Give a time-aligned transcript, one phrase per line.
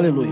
[0.00, 0.30] Aleluia.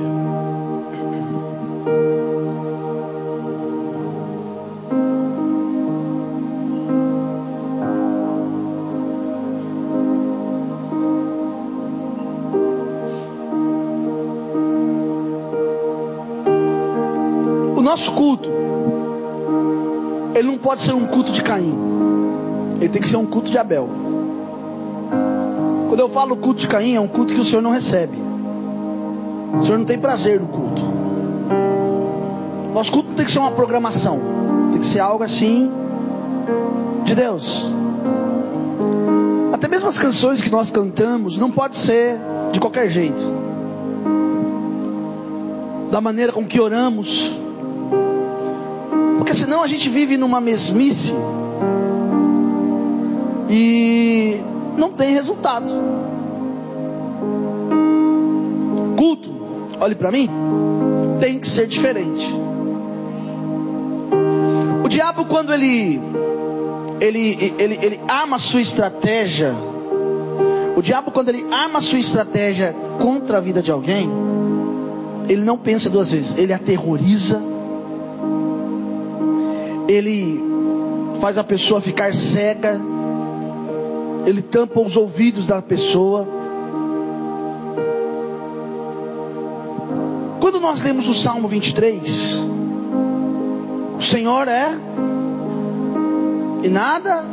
[17.76, 18.48] O nosso culto,
[20.34, 21.76] ele não pode ser um culto de Caim,
[22.80, 23.86] ele tem que ser um culto de Abel.
[25.88, 28.27] Quando eu falo culto de Caim, é um culto que o Senhor não recebe.
[29.54, 30.82] O Senhor não tem prazer no culto.
[32.74, 34.20] Nosso culto não tem que ser uma programação,
[34.72, 35.70] tem que ser algo assim
[37.04, 37.66] de Deus.
[39.52, 42.16] Até mesmo as canções que nós cantamos não pode ser
[42.52, 43.22] de qualquer jeito.
[45.90, 47.36] Da maneira com que oramos.
[49.16, 51.12] Porque senão a gente vive numa mesmice
[53.50, 54.40] e
[54.76, 55.97] não tem resultado.
[59.80, 60.28] Olhe para mim,
[61.20, 62.26] tem que ser diferente.
[64.84, 66.00] O diabo quando ele
[67.00, 69.54] ele, ele, ele arma a sua estratégia.
[70.76, 74.08] O diabo, quando ele arma a sua estratégia contra a vida de alguém,
[75.28, 77.42] ele não pensa duas vezes, ele aterroriza,
[79.88, 80.40] ele
[81.20, 82.80] faz a pessoa ficar cega,
[84.24, 86.37] ele tampa os ouvidos da pessoa.
[90.68, 92.42] Nós lemos o Salmo 23,
[93.96, 94.68] o Senhor é
[96.62, 97.24] e nada,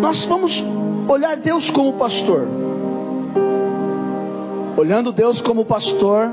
[0.00, 0.60] nós vamos
[1.06, 2.48] olhar Deus como pastor.
[4.76, 6.32] Olhando Deus como pastor,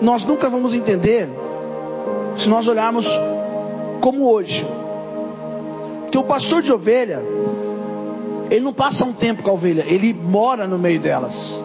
[0.00, 1.28] nós nunca vamos entender
[2.34, 3.06] se nós olharmos
[4.00, 4.66] como hoje.
[6.00, 7.22] Porque o pastor de ovelha,
[8.50, 11.62] ele não passa um tempo com a ovelha, ele mora no meio delas.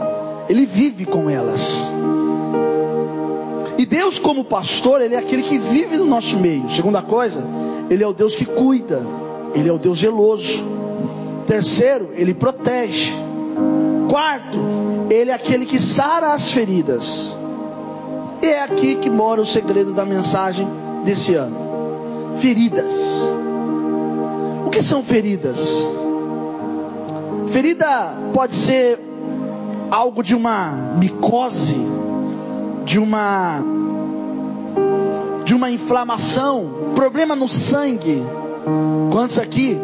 [0.50, 1.90] Ele vive com elas.
[3.78, 6.68] E Deus, como pastor, Ele é aquele que vive no nosso meio.
[6.70, 7.42] Segunda coisa,
[7.90, 9.02] Ele é o Deus que cuida.
[9.54, 10.66] Ele é o Deus zeloso.
[11.46, 13.14] Terceiro, Ele protege.
[14.10, 14.60] Quarto,
[15.10, 17.38] Ele é aquele que sara as feridas.
[18.42, 20.68] E é aqui que mora o segredo da mensagem
[21.06, 22.36] desse ano.
[22.38, 22.94] Feridas.
[24.66, 25.78] O que são feridas?
[27.52, 29.09] Ferida pode ser
[29.90, 31.78] algo de uma micose,
[32.86, 33.64] de uma
[35.44, 38.24] de uma inflamação, problema no sangue.
[39.12, 39.80] Quantos aqui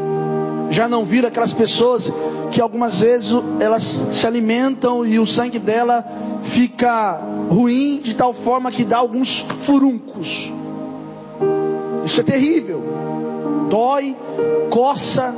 [0.69, 2.13] já não viram aquelas pessoas
[2.51, 6.05] que algumas vezes elas se alimentam e o sangue dela
[6.43, 10.53] fica ruim de tal forma que dá alguns furuncos.
[12.05, 12.83] Isso é terrível.
[13.69, 14.15] Dói,
[14.69, 15.33] coça.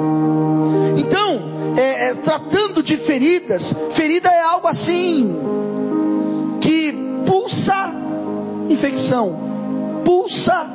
[0.97, 5.32] Então, é, é, tratando de feridas, ferida é algo assim
[6.60, 6.92] que
[7.24, 7.94] pulsa
[8.68, 10.68] infecção, pulsa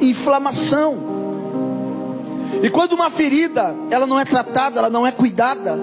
[0.00, 1.16] inflamação.
[2.60, 5.78] E quando uma ferida, ela não é tratada, ela não é cuidada,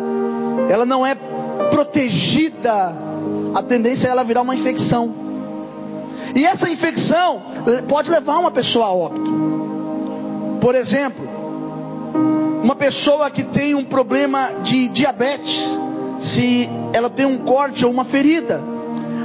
[0.70, 1.16] ela não é
[1.72, 2.94] protegida,
[3.54, 5.16] a tendência é ela virar uma infecção.
[6.36, 7.42] E essa infecção
[7.88, 9.32] pode levar uma pessoa a óbito.
[10.60, 11.26] Por exemplo,
[12.66, 15.78] uma pessoa que tem um problema de diabetes,
[16.20, 18.60] se ela tem um corte ou uma ferida,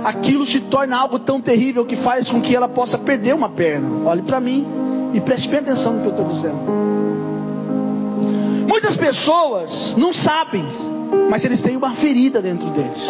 [0.04, 4.06] aquilo se torna algo tão terrível que faz com que ela possa perder uma perna.
[4.06, 4.66] Olhe para mim
[5.14, 6.60] e preste bem atenção no que eu estou dizendo.
[8.68, 10.66] Muitas pessoas não sabem,
[11.30, 13.08] mas eles têm uma ferida dentro deles.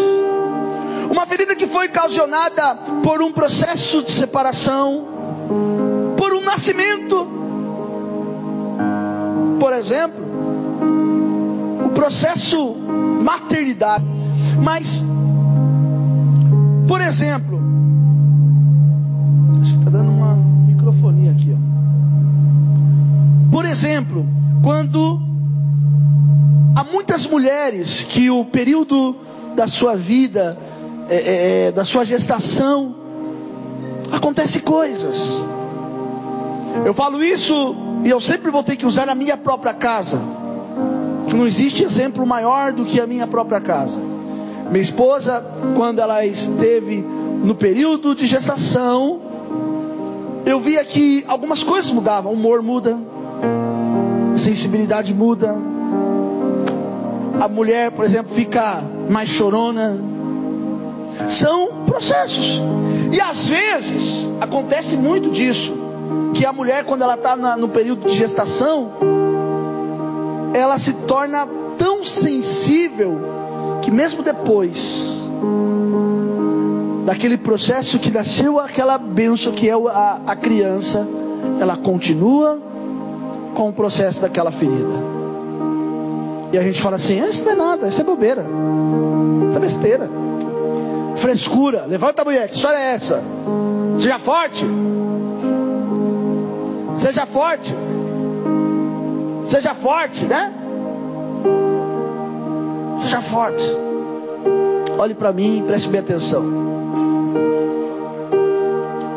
[1.11, 5.09] Uma ferida que foi ocasionada por um processo de separação,
[6.17, 7.40] por um nascimento.
[9.61, 10.25] Por exemplo,
[11.85, 12.75] o processo
[13.23, 14.05] maternidade.
[14.61, 15.05] Mas,
[16.89, 17.61] por exemplo,
[19.61, 21.55] acho que está dando uma microfonia aqui.
[21.55, 21.59] Ó.
[23.53, 24.27] Por exemplo,
[24.63, 25.21] quando
[26.75, 29.15] há muitas mulheres que o período
[29.55, 30.57] da sua vida
[31.09, 32.95] é, é, da sua gestação,
[34.11, 35.45] acontece coisas.
[36.85, 40.21] Eu falo isso e eu sempre vou ter que usar a minha própria casa.
[41.35, 44.01] Não existe exemplo maior do que a minha própria casa.
[44.71, 45.45] Minha esposa,
[45.77, 47.05] quando ela esteve
[47.45, 49.21] no período de gestação,
[50.45, 52.33] eu via que algumas coisas mudavam.
[52.33, 52.99] O humor muda,
[54.35, 55.57] a sensibilidade muda.
[57.41, 59.99] A mulher, por exemplo, fica mais chorona,
[61.29, 62.63] são processos.
[63.13, 65.75] E às vezes acontece muito disso.
[66.35, 68.93] Que a mulher, quando ela está no período de gestação,
[70.55, 71.47] ela se torna
[71.79, 73.19] tão sensível
[73.83, 75.19] que mesmo depois
[77.05, 81.07] daquele processo que nasceu aquela bênção que é a, a criança,
[81.61, 82.59] ela continua
[83.55, 85.11] com o processo daquela ferida.
[86.53, 88.45] E a gente fala assim: ah, isso não é nada, isso é bobeira,
[89.49, 90.11] isso é besteira,
[91.17, 91.85] frescura.
[91.87, 93.23] Levanta a mulher, que história é essa?
[93.99, 94.65] Seja forte,
[97.01, 97.75] seja forte,
[99.45, 100.53] seja forte, né?
[102.99, 103.65] Seja forte.
[104.99, 106.45] Olhe para mim e preste bem atenção.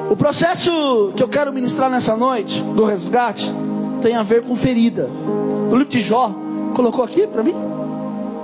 [0.10, 3.54] O processo que eu quero ministrar nessa noite do resgate
[4.02, 5.08] tem a ver com ferida.
[5.08, 6.34] No livro de Jó,
[6.74, 7.54] Colocou aqui para mim?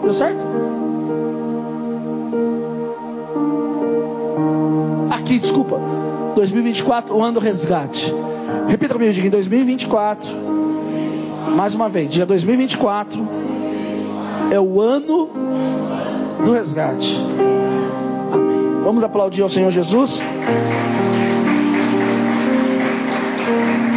[0.04, 0.46] Deu certo?
[5.10, 5.80] Aqui, desculpa.
[6.36, 8.14] 2024, o ano do resgate.
[8.68, 10.30] Repita comigo, diga em 2024.
[11.56, 13.28] Mais uma vez, dia 2024
[14.52, 15.30] é o ano
[16.44, 17.20] do resgate.
[18.32, 18.84] Amém.
[18.84, 20.22] Vamos aplaudir ao Senhor Jesus.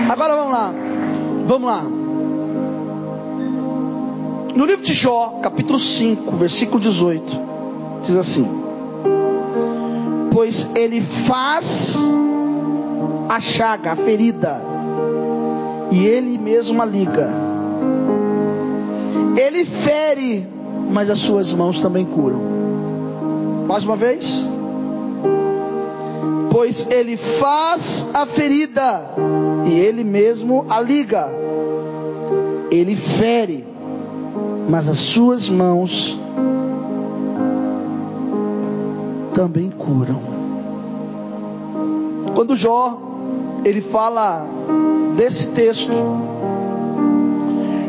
[0.09, 0.75] Agora vamos lá.
[1.47, 1.83] Vamos lá.
[4.55, 7.41] No livro de Jó, capítulo 5, versículo 18,
[8.03, 8.47] diz assim:
[10.31, 11.97] Pois ele faz
[13.29, 14.61] a chaga, a ferida,
[15.91, 17.31] e ele mesmo a liga.
[19.37, 20.47] Ele fere,
[20.91, 22.41] mas as suas mãos também curam.
[23.67, 24.45] Mais uma vez.
[26.51, 29.03] Pois ele faz a ferida,
[29.67, 31.29] e ele mesmo a liga.
[32.71, 33.65] Ele fere,
[34.69, 36.19] mas as suas mãos
[39.35, 40.21] também curam.
[42.35, 43.12] Quando Jó
[43.65, 44.47] ele fala
[45.17, 45.93] desse texto,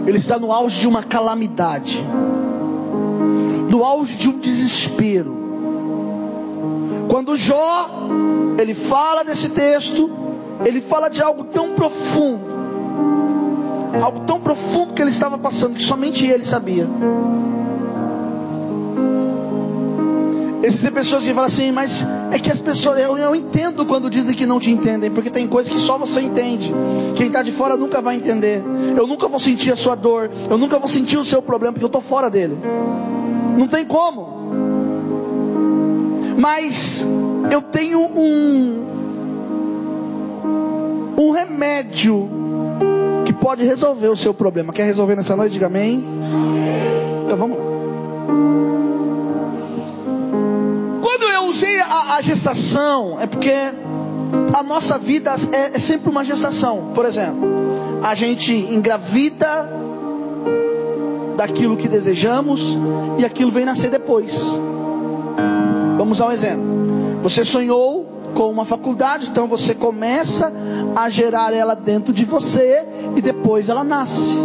[0.05, 2.05] ele está no auge de uma calamidade,
[3.69, 5.41] no auge de um desespero.
[7.09, 7.89] Quando Jó
[8.57, 10.09] ele fala desse texto,
[10.63, 12.53] ele fala de algo tão profundo
[14.01, 16.87] algo tão profundo que ele estava passando que somente ele sabia.
[20.63, 24.33] Existem pessoas que falam assim, mas é que as pessoas, eu, eu entendo quando dizem
[24.33, 26.73] que não te entendem, porque tem coisas que só você entende.
[27.15, 28.63] Quem está de fora nunca vai entender.
[28.97, 31.85] Eu nunca vou sentir a sua dor, eu nunca vou sentir o seu problema, porque
[31.85, 32.57] eu estou fora dele.
[33.55, 34.33] Não tem como.
[36.35, 37.05] Mas
[37.51, 38.83] eu tenho um
[41.15, 42.27] um remédio
[43.25, 44.73] que pode resolver o seu problema.
[44.73, 45.53] Quer resolver nessa noite?
[45.53, 46.03] Diga amém.
[47.25, 47.63] Então vamos lá.
[52.23, 53.51] Gestação, é porque
[54.53, 56.91] a nossa vida é, é sempre uma gestação.
[56.93, 57.47] Por exemplo,
[58.01, 59.69] a gente engravida
[61.35, 62.77] daquilo que desejamos
[63.17, 64.59] e aquilo vem nascer depois.
[65.97, 66.63] Vamos a um exemplo.
[67.21, 70.51] Você sonhou com uma faculdade, então você começa
[70.95, 72.85] a gerar ela dentro de você
[73.15, 74.37] e depois ela nasce.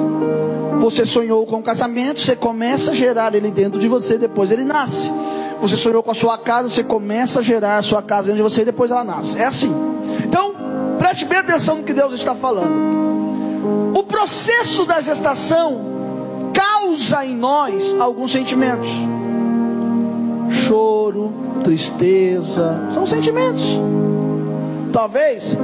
[0.81, 4.65] Você sonhou com um casamento, você começa a gerar ele dentro de você, depois ele
[4.65, 5.13] nasce.
[5.60, 8.43] Você sonhou com a sua casa, você começa a gerar a sua casa dentro de
[8.43, 9.38] você e depois ela nasce.
[9.38, 9.75] É assim.
[10.25, 10.55] Então,
[10.99, 13.96] preste bem atenção no que Deus está falando.
[13.99, 15.81] O processo da gestação
[16.52, 18.91] causa em nós alguns sentimentos.
[20.48, 21.32] Choro,
[21.65, 23.79] tristeza, são sentimentos.
[24.93, 25.56] Talvez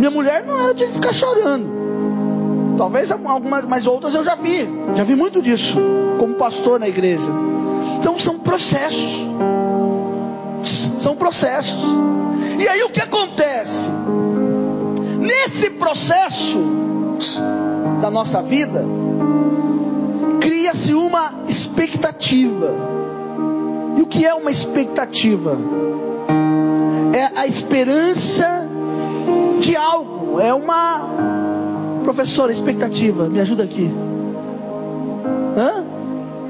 [0.00, 1.80] minha mulher não era de ficar chorando.
[2.78, 4.66] Talvez algumas, mas outras eu já vi.
[4.94, 5.78] Já vi muito disso.
[6.18, 7.28] Como pastor na igreja.
[8.00, 9.22] Então são processos.
[10.98, 11.78] São processos.
[12.58, 13.88] E aí o que acontece?
[15.20, 16.58] Nesse processo
[18.00, 18.84] da nossa vida,
[20.40, 22.74] cria-se uma expectativa.
[23.96, 25.56] E o que é uma expectativa?
[27.12, 28.66] É a esperança
[29.60, 31.40] de algo, é uma
[32.04, 33.90] Professora, expectativa, me ajuda aqui.
[35.56, 35.84] Hã?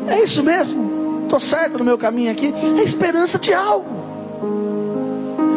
[0.09, 1.00] É isso mesmo?
[1.31, 2.53] Estou certo no meu caminho aqui?
[2.77, 3.87] É esperança de algo.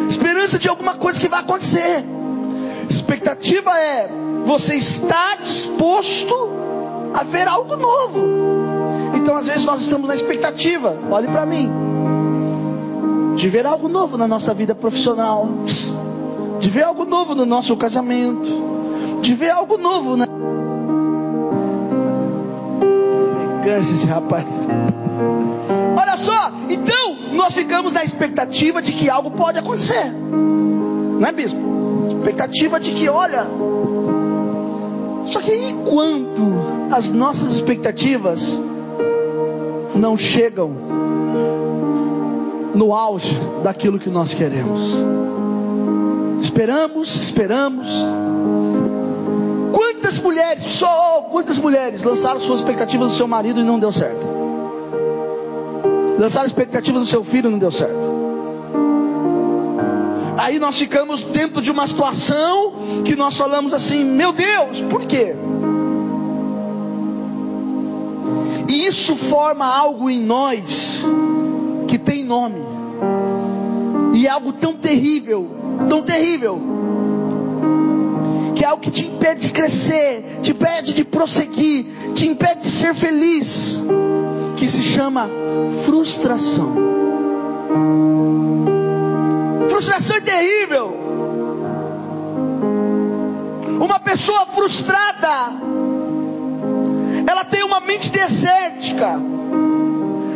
[0.07, 2.05] Esperança de alguma coisa que vai acontecer.
[2.87, 4.07] Expectativa é
[4.45, 6.51] você está disposto
[7.11, 8.21] a ver algo novo.
[9.15, 11.71] Então, às vezes, nós estamos na expectativa, olhe para mim,
[13.35, 15.49] de ver algo novo na nossa vida profissional,
[16.59, 20.27] de ver algo novo no nosso casamento, de ver algo novo, né?
[23.65, 24.45] Elegância esse rapaz.
[27.43, 31.59] Nós ficamos na expectativa de que algo pode acontecer, não é bispo?
[32.07, 33.45] Expectativa de que, olha.
[35.25, 36.41] Só que enquanto
[36.89, 38.57] as nossas expectativas
[39.93, 40.71] não chegam
[42.73, 44.93] no auge daquilo que nós queremos.
[46.39, 47.89] Esperamos, esperamos.
[49.73, 54.32] Quantas mulheres, só quantas mulheres lançaram suas expectativas no seu marido e não deu certo?
[56.17, 58.23] Lançaram expectativas no seu filho não deu certo.
[60.37, 65.35] Aí nós ficamos dentro de uma situação que nós falamos assim: meu Deus, por quê?
[68.67, 71.05] E isso forma algo em nós
[71.87, 72.61] que tem nome.
[74.13, 75.49] E é algo tão terrível,
[75.89, 76.59] tão terrível,
[78.55, 82.69] que é algo que te impede de crescer, te impede de prosseguir, te impede de
[82.69, 83.81] ser feliz,
[84.63, 85.29] que se chama
[85.83, 86.73] frustração.
[89.69, 90.97] Frustração é terrível.
[93.81, 95.51] Uma pessoa frustrada,
[97.27, 99.19] ela tem uma mente desértica.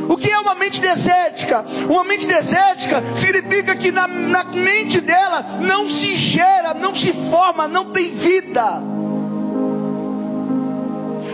[0.10, 1.64] O que é uma mente desértica?
[1.90, 7.66] Uma mente desértica significa que na, na mente dela não se gera, não se forma,
[7.66, 8.82] não tem vida.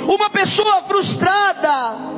[0.08, 2.13] Uma pessoa frustrada,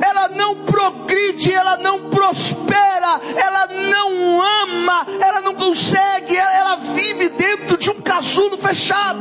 [0.00, 7.76] ela não progride, ela não prospera, ela não ama, ela não consegue, ela, vive dentro
[7.76, 9.20] de um casulo fechado.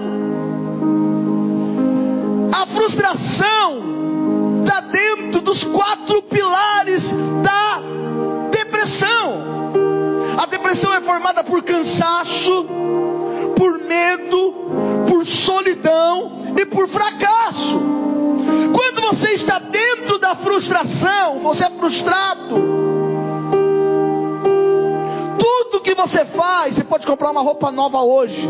[2.51, 6.12] A frustração está dentro dos quatro
[27.33, 28.47] uma roupa nova hoje.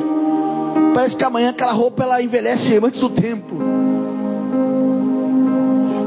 [0.94, 3.56] Parece que amanhã aquela roupa ela envelhece antes do tempo.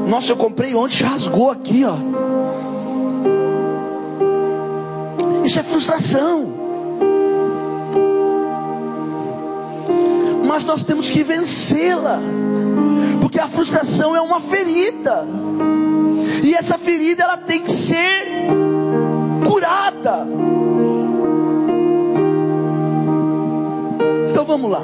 [0.07, 1.95] Nossa, eu comprei ontem, rasgou aqui, ó.
[5.43, 6.53] Isso é frustração.
[10.45, 12.19] Mas nós temos que vencê-la.
[13.19, 15.27] Porque a frustração é uma ferida.
[16.43, 18.27] E essa ferida ela tem que ser
[19.45, 19.96] curada.
[24.57, 24.81] Vamos lá.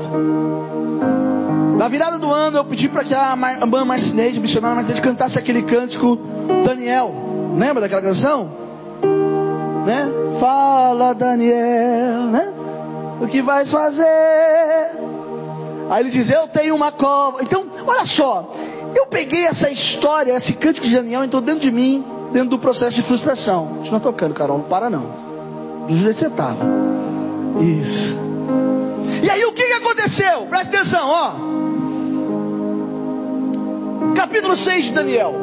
[1.78, 5.64] Na virada do ano eu pedi para que a irmã Marcinez, missionária Marcinez, cantasse aquele
[5.64, 6.18] cântico
[6.64, 7.14] Daniel.
[7.58, 8.50] Lembra daquela canção?
[9.86, 10.10] Né?
[10.40, 12.54] Fala Daniel, né?
[13.20, 14.06] O que vais fazer?
[15.90, 17.44] Aí ele diz: Eu tenho uma cova.
[17.44, 18.52] Então, olha só.
[18.96, 22.96] Eu peguei essa história, esse cântico de Daniel, entrou dentro de mim, dentro do processo
[22.96, 23.68] de frustração.
[23.78, 25.08] Continua tocando, Carol, não para não.
[25.88, 26.64] Do jeito que você estava.
[27.60, 28.24] Isso.
[29.24, 30.48] E aí o que, aconteceu?
[30.48, 31.32] Presta atenção, ó.
[34.14, 35.34] Capítulo 6 de Daniel.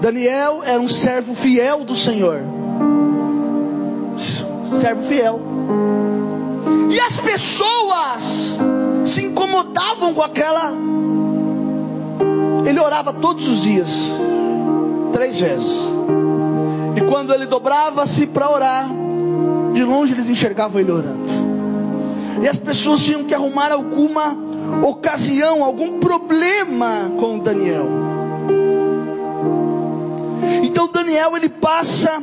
[0.00, 2.42] Daniel era um servo fiel do Senhor.
[4.80, 5.40] Servo fiel.
[6.90, 8.56] E as pessoas
[9.04, 10.72] se incomodavam com aquela.
[12.64, 14.12] Ele orava todos os dias,
[15.12, 15.88] três vezes.
[16.96, 18.86] E quando ele dobrava-se para orar,
[19.74, 21.21] de longe eles enxergavam ele orando.
[22.40, 24.36] E as pessoas tinham que arrumar alguma
[24.82, 27.88] ocasião, algum problema com Daniel.
[30.62, 32.22] Então Daniel ele passa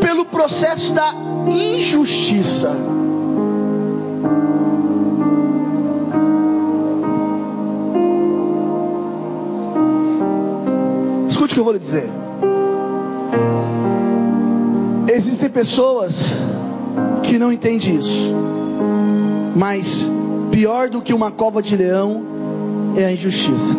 [0.00, 1.14] pelo processo da
[1.50, 2.74] injustiça.
[11.28, 12.08] Escute o que eu vou lhe dizer.
[15.12, 16.32] Existem pessoas
[17.22, 18.61] que não entendem isso.
[19.54, 20.08] Mas
[20.50, 22.22] pior do que uma cova de leão
[22.96, 23.76] é a injustiça.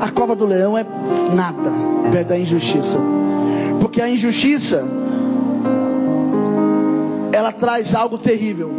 [0.00, 0.86] A cova do leão é
[1.34, 1.70] nada
[2.10, 2.98] perto da injustiça.
[3.80, 4.84] Porque a injustiça
[7.32, 8.70] ela traz algo terrível.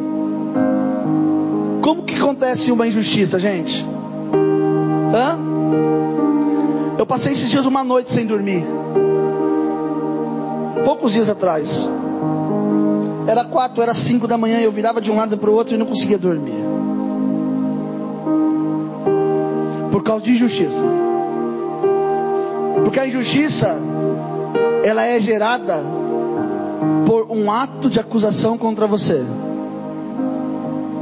[1.82, 3.86] Como que acontece uma injustiça, gente?
[5.14, 5.40] Hã?
[6.98, 8.66] Eu passei esses dias uma noite sem dormir.
[10.84, 11.90] Poucos dias atrás.
[13.28, 15.78] Era quatro, era cinco da manhã, eu virava de um lado para o outro e
[15.78, 16.64] não conseguia dormir.
[19.92, 20.84] Por causa de injustiça.
[22.84, 23.78] Porque a injustiça,
[24.84, 25.84] ela é gerada
[27.06, 29.24] por um ato de acusação contra você.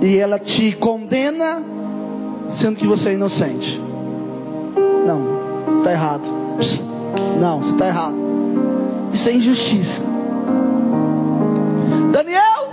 [0.02, 1.62] E ela te condena,
[2.50, 3.82] sendo que você é inocente.
[5.06, 5.22] Não,
[5.66, 6.24] você está errado.
[7.40, 8.16] Não, você está errado.
[9.14, 10.04] Isso é injustiça.
[12.12, 12.70] Daniel,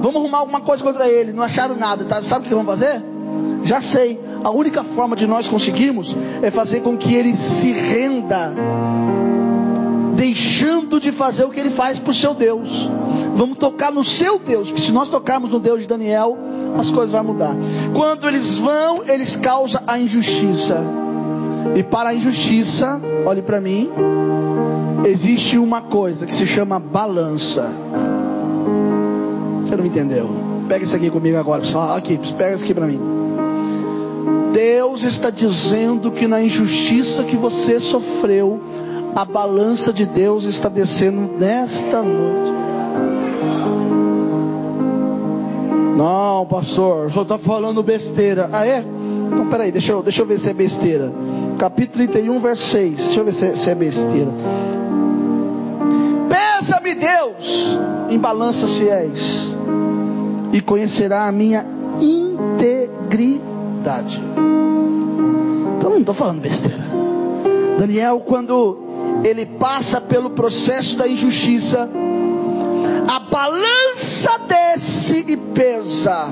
[0.00, 1.32] vamos arrumar alguma coisa contra ele.
[1.32, 2.22] Não acharam nada, tá?
[2.22, 3.02] Sabe o que vão fazer?
[3.64, 4.20] Já sei.
[4.42, 8.52] A única forma de nós conseguirmos é fazer com que ele se renda
[10.22, 12.88] deixando de fazer o que ele faz para o seu Deus.
[13.34, 16.38] Vamos tocar no seu Deus, porque se nós tocarmos no Deus de Daniel,
[16.78, 17.56] as coisas vão mudar.
[17.92, 20.78] Quando eles vão, eles causam a injustiça.
[21.74, 23.90] E para a injustiça, olhe para mim,
[25.04, 27.74] existe uma coisa que se chama balança.
[29.72, 30.28] Você não entendeu?
[30.68, 31.96] Pega isso aqui comigo agora, pessoal.
[31.96, 33.00] Aqui, pega isso aqui para mim.
[34.52, 38.60] Deus está dizendo que na injustiça que você sofreu,
[39.16, 42.52] a balança de Deus está descendo nesta noite.
[45.96, 48.50] Não, pastor, só está falando besteira.
[48.52, 48.84] Ah, é?
[49.32, 51.10] Então, peraí, deixa eu, deixa eu ver se é besteira.
[51.56, 52.94] Capítulo 31, verso 6.
[52.94, 54.32] Deixa eu ver se é, se é besteira.
[56.28, 57.78] Pesa-me, Deus,
[58.10, 59.41] em balanças fiéis,
[60.52, 61.66] e conhecerá a minha
[62.00, 63.42] integridade.
[65.76, 66.82] Então, não estou falando besteira.
[67.78, 68.78] Daniel, quando
[69.24, 71.88] ele passa pelo processo da injustiça,
[73.08, 76.26] a balança desce e pesa.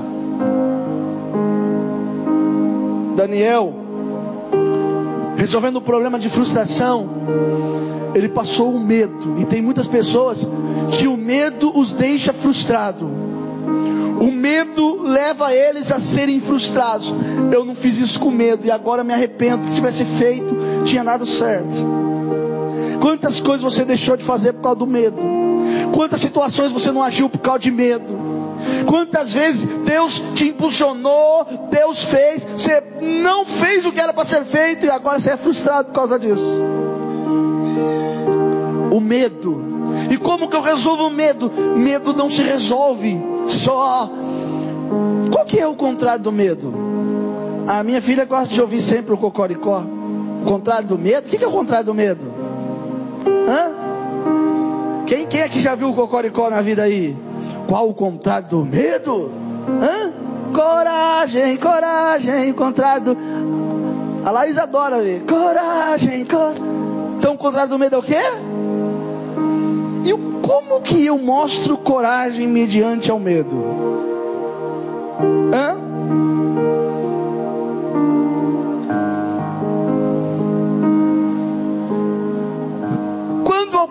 [3.15, 3.73] Daniel,
[5.35, 7.09] resolvendo o problema de frustração,
[8.13, 9.39] ele passou o medo.
[9.39, 10.47] E tem muitas pessoas
[10.97, 13.09] que o medo os deixa frustrados.
[14.19, 17.13] O medo leva eles a serem frustrados.
[17.51, 19.67] Eu não fiz isso com medo e agora me arrependo.
[19.69, 21.75] Se tivesse feito, tinha dado certo.
[23.01, 25.17] Quantas coisas você deixou de fazer por causa do medo?
[25.91, 28.15] Quantas situações você não agiu por causa de medo?
[28.85, 34.43] Quantas vezes Deus te impulsionou, Deus fez, você não fez o que era para ser
[34.43, 36.61] feito e agora você é frustrado por causa disso?
[38.91, 39.71] O medo.
[40.09, 41.51] E como que eu resolvo o medo?
[41.75, 43.19] Medo não se resolve
[43.51, 44.09] só.
[45.31, 46.73] Qual que é o contrário do medo?
[47.67, 49.83] A minha filha gosta de ouvir sempre o cocoricó.
[50.41, 51.27] O contrário do medo?
[51.27, 52.25] O que é o contrário do medo?
[53.47, 55.05] Hã?
[55.05, 57.15] Quem, quem é que já viu o cocoricó na vida aí?
[57.67, 59.31] Qual o contrário do medo?
[59.81, 60.11] Hã?
[60.53, 63.17] Coragem, coragem, contrário do.
[64.25, 65.23] A Laís adora ver.
[65.23, 66.63] Coragem, coragem.
[67.17, 68.19] Então o contrário do medo é o quê?
[70.03, 73.55] E como que eu mostro coragem mediante ao medo?
[75.53, 75.81] Hã?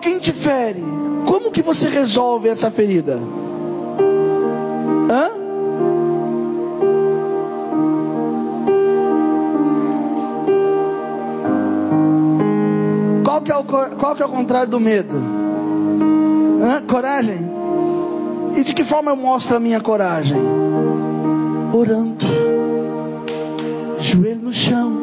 [0.01, 0.83] alguém te fere,
[1.27, 3.19] como que você resolve essa ferida?
[5.11, 5.29] Hã?
[13.23, 15.30] Qual que é o, qual que é o contrário do medo?
[16.61, 16.81] Hã?
[16.87, 17.39] Coragem.
[18.55, 20.37] E de que forma eu mostro a minha coragem?
[21.73, 22.25] Orando.
[23.99, 25.01] Joelho no chão.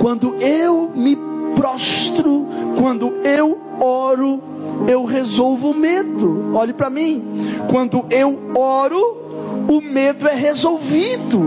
[0.00, 1.16] Quando eu me
[1.54, 2.46] prostro,
[2.78, 4.42] quando eu oro,
[4.88, 6.52] eu resolvo o medo.
[6.54, 7.22] Olhe para mim.
[7.70, 9.26] Quando eu oro,
[9.68, 11.40] o medo é resolvido.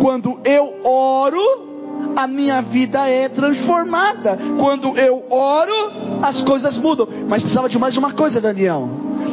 [0.00, 1.70] Quando eu oro,
[2.16, 4.38] a minha vida é transformada.
[4.58, 7.08] Quando eu oro, as coisas mudam.
[7.28, 8.88] Mas precisava de mais uma coisa, Daniel.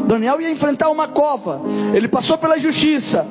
[0.06, 1.62] Daniel ia enfrentar uma cova.
[1.93, 3.26] Ele passou pela justiça.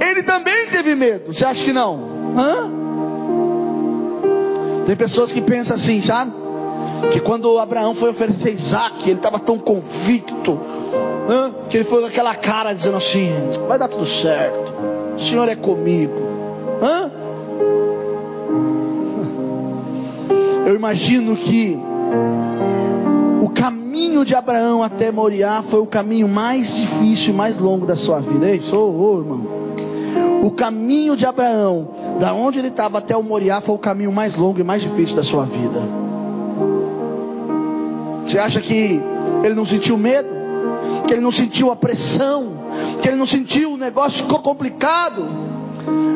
[0.00, 1.32] Ele também teve medo.
[1.32, 1.98] Você acha que não?
[2.36, 2.86] Hã?
[4.86, 6.32] Tem pessoas que pensam assim, sabe?
[7.12, 10.60] Que quando Abraão foi oferecer Isaac, ele estava tão convicto,
[11.28, 11.54] hein?
[11.68, 13.28] que ele foi com aquela cara dizendo assim:
[13.66, 14.72] vai dar tudo certo,
[15.16, 16.14] o Senhor é comigo.
[16.80, 17.10] Hã?
[20.66, 21.78] Eu imagino que
[23.46, 27.94] o caminho de Abraão até Moriá foi o caminho mais difícil e mais longo da
[27.94, 28.50] sua vida.
[28.50, 29.46] Ei, sou, oh, irmão.
[30.42, 34.34] O caminho de Abraão da onde ele estava até o Moriá foi o caminho mais
[34.34, 35.80] longo e mais difícil da sua vida.
[38.26, 39.00] Você acha que
[39.44, 40.28] ele não sentiu medo?
[41.06, 42.48] Que ele não sentiu a pressão?
[43.00, 45.24] Que ele não sentiu o negócio ficou complicado?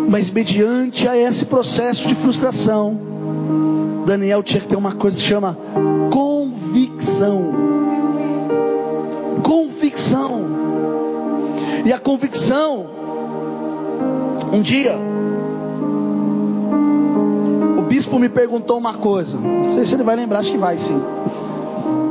[0.09, 2.99] Mas mediante a esse processo de frustração,
[4.05, 5.57] Daniel tinha que ter uma coisa que chama
[6.71, 7.53] convicção.
[9.43, 10.47] Convicção.
[11.85, 12.87] E a convicção,
[14.53, 14.97] um dia,
[17.89, 19.37] bispo me perguntou uma coisa.
[19.37, 21.01] Não sei se ele vai lembrar, acho que vai sim.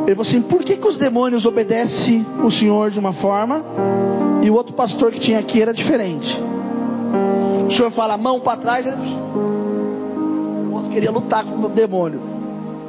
[0.06, 3.64] Ele falou assim: por que, que os demônios obedecem o Senhor de uma forma
[4.42, 6.44] e o outro pastor que tinha aqui era diferente?
[7.66, 8.98] O Senhor fala mão para trás, ele...
[8.98, 12.20] o outro queria lutar com o demônio,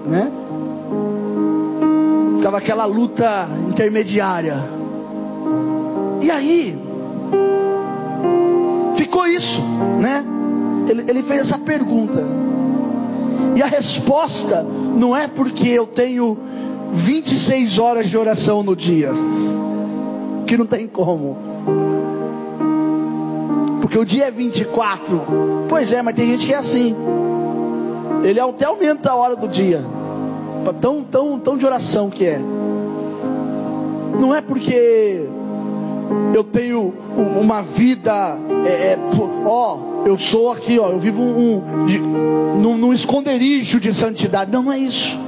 [0.07, 0.33] né?
[2.40, 4.64] Ficava aquela luta intermediária.
[6.22, 6.74] E aí,
[8.96, 9.61] ficou isso,
[10.00, 10.24] né?
[10.88, 12.26] Ele, ele fez essa pergunta.
[13.55, 16.38] E a resposta não é porque eu tenho
[16.94, 19.12] 26 horas de oração no dia.
[20.46, 21.37] Que não tem como.
[23.83, 25.20] Porque o dia é 24.
[25.68, 26.96] Pois é, mas tem gente que é assim.
[28.24, 29.85] Ele até aumenta a hora do dia.
[30.81, 32.40] Tão, tão, tão de oração que é.
[34.20, 35.27] Não é porque
[36.35, 36.92] eu tenho
[37.40, 38.99] uma vida, é, é,
[39.46, 44.51] ó, eu sou aqui, ó, eu vivo um, de, num, num esconderijo de santidade.
[44.51, 45.18] Não, não é isso.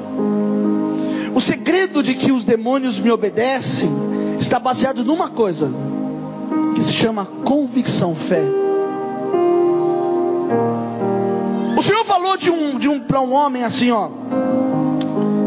[1.35, 3.91] O segredo de que os demônios me obedecem
[4.39, 5.73] está baseado numa coisa
[6.75, 8.43] que se chama convicção, fé.
[11.77, 14.09] O Senhor falou de um, de um para um homem assim, ó.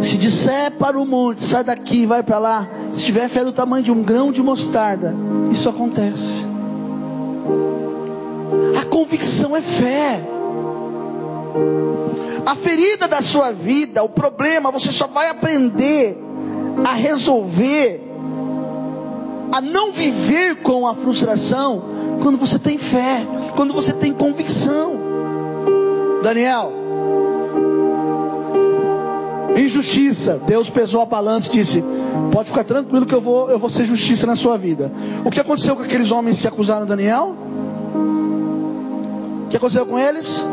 [0.06, 2.70] Se disser para o monte, sai daqui, vai para lá.
[2.94, 5.16] Se tiver fé do tamanho de um grão de mostarda,
[5.52, 6.46] isso acontece.
[8.80, 10.22] A convicção é fé.
[12.46, 16.16] A ferida da sua vida, o problema, você só vai aprender
[16.86, 18.00] a resolver,
[19.52, 21.82] a não viver com a frustração,
[22.22, 25.00] quando você tem fé, quando você tem convicção.
[26.22, 26.85] Daniel,
[29.62, 31.84] injustiça, Deus pesou a balança e disse:
[32.32, 34.92] Pode ficar tranquilo que eu vou, eu vou ser justiça na sua vida.
[35.24, 37.36] O que aconteceu com aqueles homens que acusaram Daniel?
[39.46, 40.46] O que aconteceu com eles?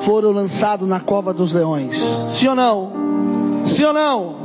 [0.00, 2.04] Foram lançados na cova dos leões.
[2.30, 2.92] Sim ou não?
[3.64, 4.42] Sim ou não?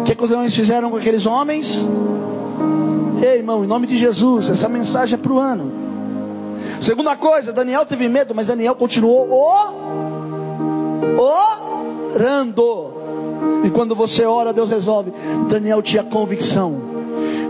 [0.00, 1.84] O que, que os leões fizeram com aqueles homens?
[3.22, 5.72] Ei, irmão, em nome de Jesus, essa mensagem é para o ano.
[6.80, 9.28] Segunda coisa, Daniel teve medo, mas Daniel continuou
[12.14, 12.99] orando.
[13.64, 15.12] E quando você ora, Deus resolve.
[15.48, 16.90] Daniel tinha convicção.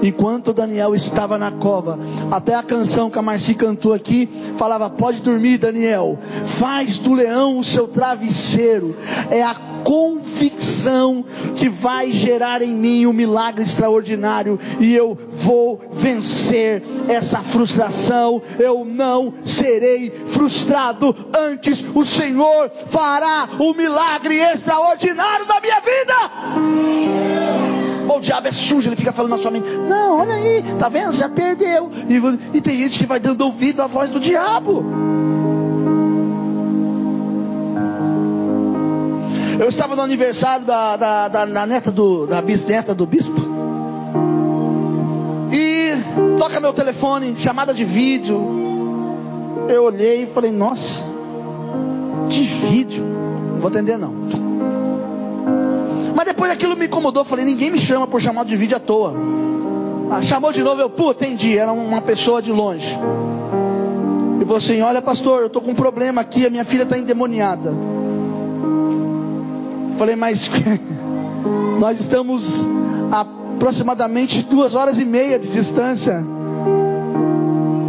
[0.02, 1.98] Enquanto Daniel estava na cova,
[2.30, 7.58] até a canção que a Marci cantou aqui falava: Pode dormir, Daniel, faz do leão
[7.58, 8.96] o seu travesseiro.
[9.30, 11.24] É a convicção
[11.56, 18.42] que vai gerar em mim um milagre extraordinário e eu vou vencer essa frustração.
[18.58, 21.14] Eu não serei frustrado.
[21.36, 27.10] Antes, o Senhor fará um milagre extraordinário na minha vida
[28.20, 31.12] o diabo é sujo, ele fica falando na sua mente: Não, olha aí, tá vendo?
[31.12, 31.90] Você já perdeu.
[32.08, 34.84] E, e tem gente que vai dando ouvido à voz do diabo.
[39.60, 43.38] Eu estava no aniversário da, da, da, da neta do, da bisneta do bispo.
[45.52, 48.40] E toca meu telefone, chamada de vídeo.
[49.68, 51.04] Eu olhei e falei, nossa,
[52.26, 53.04] de vídeo.
[53.04, 54.14] Não vou atender não.
[56.16, 57.22] Mas depois aquilo me incomodou.
[57.22, 59.14] Falei, ninguém me chama por chamado de vídeo à toa.
[60.10, 61.58] Ah, chamou de novo, eu, pô, entendi.
[61.58, 62.98] Era uma pessoa de longe.
[64.40, 66.46] E falou assim: Olha, pastor, eu estou com um problema aqui.
[66.46, 67.89] A minha filha está endemoniada.
[70.00, 70.50] Falei, mas
[71.78, 72.66] nós estamos
[73.12, 73.20] a
[73.60, 76.24] aproximadamente duas horas e meia de distância.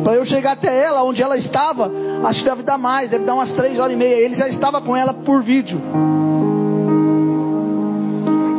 [0.03, 1.89] Para eu chegar até ela, onde ela estava,
[2.25, 4.15] acho que deve dar mais, deve dar umas três horas e meia.
[4.15, 5.81] Ele já estava com ela por vídeo.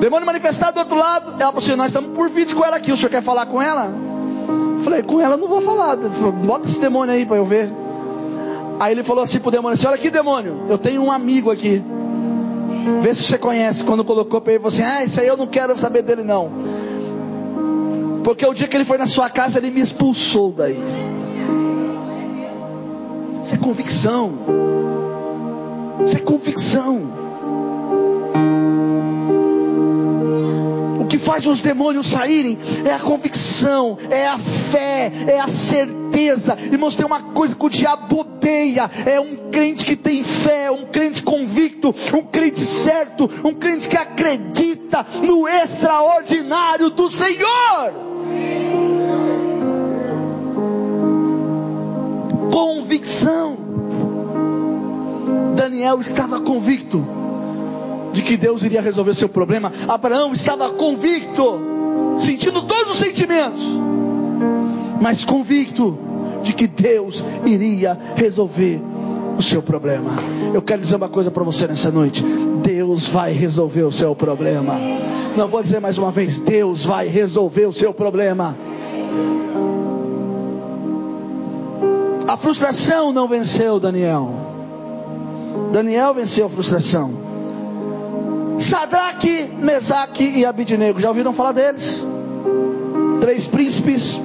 [0.01, 1.33] Demônio manifestado do outro lado.
[1.33, 2.91] Ela falou assim: Nós estamos por vídeo com ela aqui.
[2.91, 3.93] O senhor quer falar com ela?
[4.83, 5.97] falei: Com ela não vou falar.
[5.97, 7.71] Bota esse demônio aí para eu ver.
[8.81, 10.65] Aí ele falou assim pro demônio: assim, Olha aqui, demônio.
[10.71, 11.85] Eu tenho um amigo aqui.
[13.01, 13.85] Vê se você conhece.
[13.85, 16.51] Quando colocou para ele, falou assim: Ah, isso aí eu não quero saber dele não.
[18.25, 20.79] Porque o dia que ele foi na sua casa, ele me expulsou daí.
[23.43, 24.39] Isso é convicção.
[26.05, 27.23] Isso é convicção.
[31.13, 36.02] que faz os demônios saírem é a convicção, é a fé, é a certeza.
[36.71, 40.87] Irmãos, tem uma coisa que o diabo odeia: é um crente que tem fé, um
[40.87, 47.93] crente convicto, um crente certo, um crente que acredita no extraordinário do Senhor.
[52.51, 53.57] Convicção.
[55.55, 57.05] Daniel estava convicto
[58.13, 59.73] de que Deus iria resolver seu problema.
[59.89, 63.63] Abraão estava convicto, sentindo todos os sentimentos,
[65.03, 65.99] mas convicto
[66.45, 68.81] de que Deus iria resolver
[69.37, 70.13] o seu problema.
[70.55, 72.23] Eu quero dizer uma coisa para você nessa noite:
[72.63, 74.79] Deus vai resolver o seu problema.
[75.37, 78.57] Não vou dizer mais uma vez: Deus vai resolver o seu problema.
[82.29, 84.31] A frustração não venceu Daniel.
[85.73, 87.11] Daniel venceu a frustração.
[88.61, 91.01] Sadraque, Mesaque e Abidinego.
[91.01, 92.07] Já ouviram falar deles?
[93.21, 94.21] Três príncipes.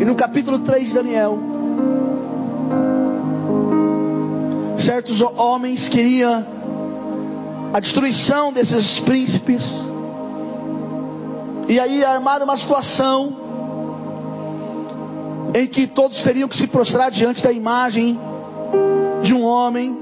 [0.00, 1.38] E no capítulo 3 de Daniel,
[4.78, 6.42] certos homens queriam
[7.70, 9.84] a destruição desses príncipes.
[11.68, 13.36] E aí armaram uma situação
[15.54, 18.18] em que todos teriam que se prostrar diante da imagem
[19.22, 19.94] de um homem.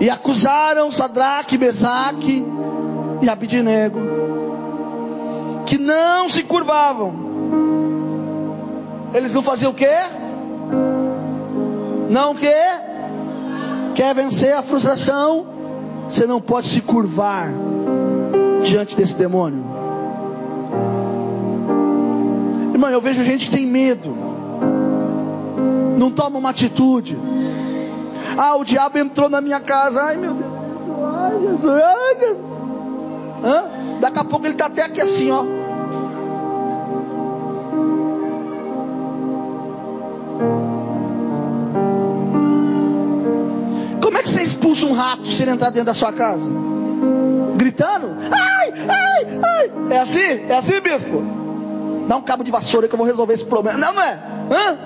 [0.00, 2.44] E acusaram Sadraque, Mesaque
[3.22, 4.00] e Abidinego,
[5.64, 7.23] que não se curvavam.
[9.14, 9.94] Eles não faziam o quê?
[12.10, 12.54] Não o quê?
[13.94, 15.46] Quer vencer a frustração?
[16.08, 17.52] Você não pode se curvar
[18.62, 19.64] diante desse demônio.
[22.72, 24.14] Irmão, eu vejo gente que tem medo,
[25.96, 27.16] não toma uma atitude.
[28.36, 30.02] Ah, o diabo entrou na minha casa.
[30.02, 30.52] Ai, meu Deus.
[31.04, 31.72] Ai, Jesus.
[31.72, 32.36] Ai, Jesus.
[33.44, 33.64] Hã?
[34.00, 35.44] Daqui a pouco ele está até aqui assim, ó.
[45.14, 46.44] Um rato se ele entrar dentro da sua casa?
[47.56, 48.08] Gritando?
[48.30, 49.72] Ai, ai, ai.
[49.90, 50.46] É assim?
[50.48, 51.22] É assim, bispo?
[52.08, 53.78] Dá um cabo de vassoura que eu vou resolver esse problema.
[53.78, 54.18] Não, não é?
[54.50, 54.78] Hã?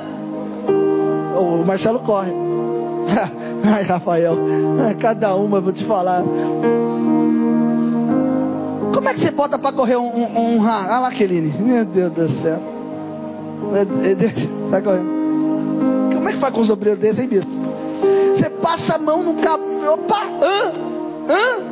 [1.38, 2.32] O Marcelo corre.
[3.64, 4.36] Ai, Rafael,
[4.94, 6.22] cada uma, vou te falar.
[8.92, 11.10] Como é que você bota para correr um, um, um Ah lá.
[11.58, 12.58] Meu Deus do céu.
[14.70, 15.18] Sai correndo.
[16.14, 17.57] Como é que faz com os obreiros desses, hein, bispo?
[18.68, 19.64] Passa a mão no cabo.
[19.94, 20.20] Opa!
[20.42, 20.72] Hã?
[21.26, 21.64] Hã?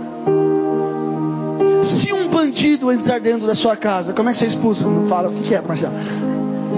[1.82, 4.88] Se um bandido entrar dentro da sua casa, como é que você expulsa?
[4.88, 5.92] Não fala o que é, Marcelo.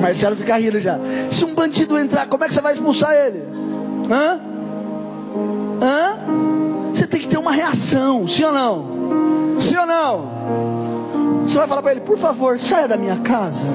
[0.03, 0.99] Marcelo fica rindo já.
[1.31, 3.45] Se um bandido entrar, como é que você vai expulsar ele?
[4.11, 4.41] Hã?
[5.81, 6.19] Hã?
[6.93, 9.61] Você tem que ter uma reação, sim ou não?
[9.61, 11.45] Sim ou não?
[11.45, 13.69] Você vai falar para ele, por favor, saia da minha casa.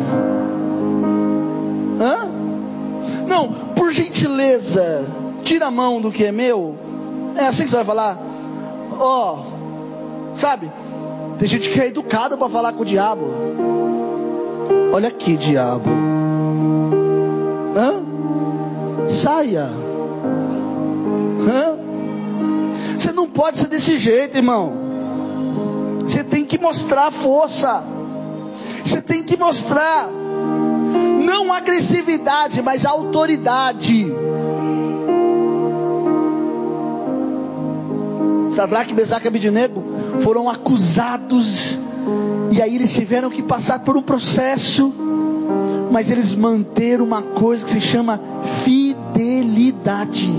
[2.02, 2.28] Hã?
[3.26, 5.06] Não, por gentileza,
[5.44, 6.76] tira a mão do que é meu.
[7.36, 8.18] É assim que você vai falar?
[8.98, 10.72] Ó, oh, sabe?
[11.38, 13.28] Tem gente que é educada para falar com o diabo.
[14.94, 15.90] Olha aqui, diabo.
[17.76, 19.10] Hã?
[19.10, 19.70] Saia.
[21.42, 21.78] Hã?
[22.98, 24.74] Você não pode ser desse jeito, irmão.
[26.02, 27.84] Você tem que mostrar força.
[28.86, 30.08] Você tem que mostrar
[31.26, 34.06] não agressividade, mas autoridade.
[38.54, 39.84] Sadraque, Mesaque e Abidinego
[40.22, 41.80] foram acusados
[42.52, 44.94] e aí eles tiveram que passar por um processo,
[45.92, 48.20] mas eles manteram uma coisa que se chama
[48.64, 50.32] fidelidade.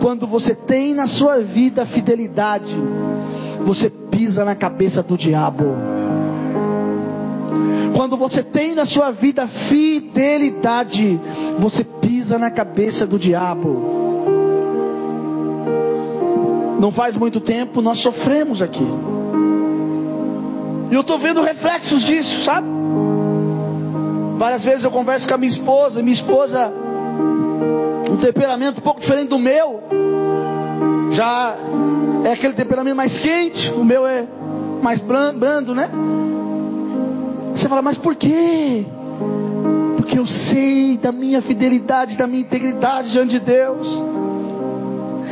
[0.00, 2.76] Quando você tem na sua vida fidelidade,
[3.64, 5.74] você pisa na cabeça do diabo.
[7.96, 11.18] Quando você tem na sua vida fidelidade,
[11.58, 13.95] você pisa na cabeça do diabo.
[16.80, 18.86] Não faz muito tempo nós sofremos aqui.
[20.90, 22.68] E eu estou vendo reflexos disso, sabe?
[24.36, 26.70] Várias vezes eu converso com a minha esposa, minha esposa,
[28.10, 29.82] um temperamento um pouco diferente do meu,
[31.10, 31.56] já
[32.24, 34.26] é aquele temperamento mais quente, o meu é
[34.82, 35.90] mais brando, né?
[37.54, 38.84] Você fala, mas por quê?
[39.96, 44.02] Porque eu sei da minha fidelidade, da minha integridade diante de Deus.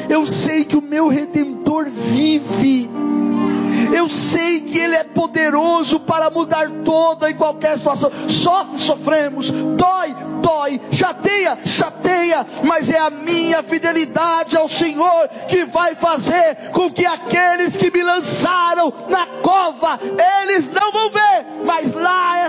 [0.08, 2.90] Eu sei que o meu redentor vive.
[3.92, 8.10] Eu sei que Ele é poderoso para mudar toda e qualquer situação.
[8.28, 15.94] Sofre, sofremos, dói, dói, chateia, chateia, mas é a minha fidelidade ao Senhor que vai
[15.94, 20.00] fazer com que aqueles que me lançaram na cova,
[20.42, 22.43] eles não vão ver, mas lá estará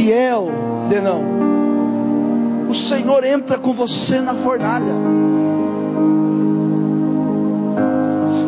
[0.00, 0.50] fiel,
[0.88, 1.22] Denão,
[2.70, 4.94] o Senhor entra com você na fornalha.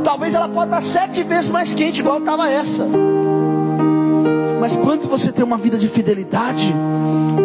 [0.02, 2.86] Talvez ela possa estar sete vezes mais quente, igual estava essa.
[4.62, 6.72] Mas quando você tem uma vida de fidelidade,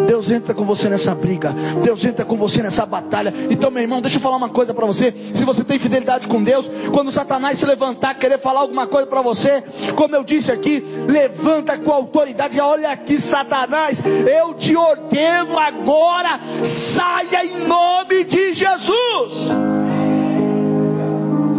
[0.06, 1.52] Deus entra com você nessa briga,
[1.82, 3.34] Deus entra com você nessa batalha.
[3.50, 5.12] Então, meu irmão, deixa eu falar uma coisa para você.
[5.34, 9.20] Se você tem fidelidade com Deus, quando Satanás se levantar, querer falar alguma coisa para
[9.20, 9.64] você,
[9.96, 12.60] como eu disse aqui, levanta com autoridade.
[12.60, 19.56] Olha aqui, Satanás, eu te ordeno agora, saia em nome de Jesus.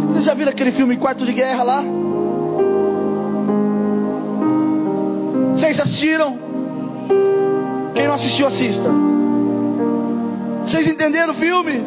[0.06, 1.99] Vocês já viram aquele filme Quarto de Guerra lá?
[5.70, 6.36] Vocês assistiram?
[7.94, 8.88] Quem não assistiu, assista.
[10.64, 11.84] Vocês entenderam o filme?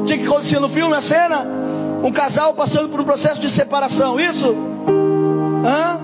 [0.00, 0.94] O que, que acontecia no filme?
[0.94, 1.46] A cena?
[2.02, 4.56] Um casal passando por um processo de separação, isso?
[5.62, 6.00] Hã?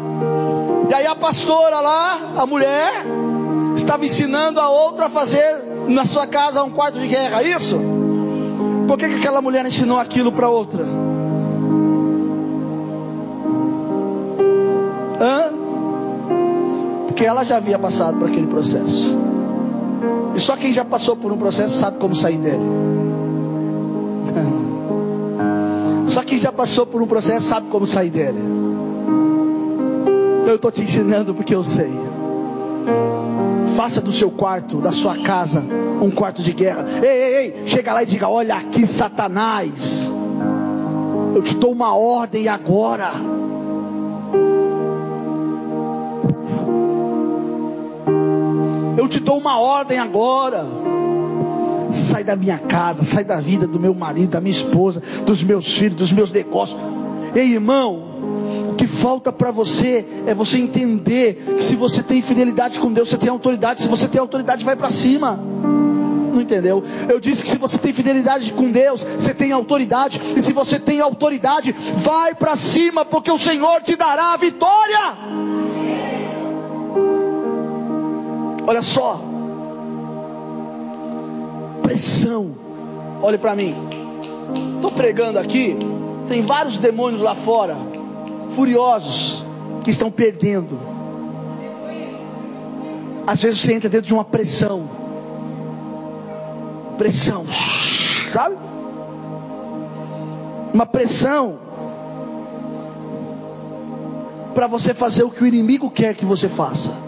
[0.90, 3.02] E aí a pastora lá, a mulher,
[3.74, 7.80] estava ensinando a outra a fazer na sua casa um quarto de guerra, isso?
[8.86, 10.84] Por que, que aquela mulher ensinou aquilo para outra?
[15.18, 15.53] Hã?
[17.14, 19.16] Porque ela já havia passado por aquele processo.
[20.34, 22.58] E só quem já passou por um processo sabe como sair dele.
[26.08, 28.40] Só quem já passou por um processo sabe como sair dele.
[30.40, 31.92] Então eu estou te ensinando porque eu sei.
[33.76, 35.62] Faça do seu quarto, da sua casa,
[36.02, 36.84] um quarto de guerra.
[37.00, 40.12] Ei, ei, ei, chega lá e diga: Olha aqui, Satanás.
[41.32, 43.12] Eu te dou uma ordem agora.
[48.96, 50.64] Eu te dou uma ordem agora.
[51.90, 55.76] Sai da minha casa, sai da vida do meu marido, da minha esposa, dos meus
[55.76, 56.78] filhos, dos meus negócios.
[57.34, 58.14] Ei, irmão,
[58.70, 63.08] o que falta para você é você entender que se você tem fidelidade com Deus,
[63.08, 63.82] você tem autoridade.
[63.82, 65.38] Se você tem autoridade, vai para cima.
[66.34, 66.82] Não entendeu?
[67.08, 70.20] Eu disse que se você tem fidelidade com Deus, você tem autoridade.
[70.36, 75.53] E se você tem autoridade, vai para cima, porque o Senhor te dará a vitória.
[78.66, 79.20] Olha só.
[81.82, 82.54] Pressão.
[83.22, 83.74] Olhe para mim.
[84.76, 85.76] Estou pregando aqui.
[86.28, 87.76] Tem vários demônios lá fora
[88.54, 89.44] furiosos
[89.82, 90.78] que estão perdendo.
[93.26, 94.88] Às vezes você entra dentro de uma pressão.
[96.96, 97.44] Pressão,
[98.32, 98.56] sabe?
[100.72, 101.58] Uma pressão
[104.54, 107.03] para você fazer o que o inimigo quer que você faça.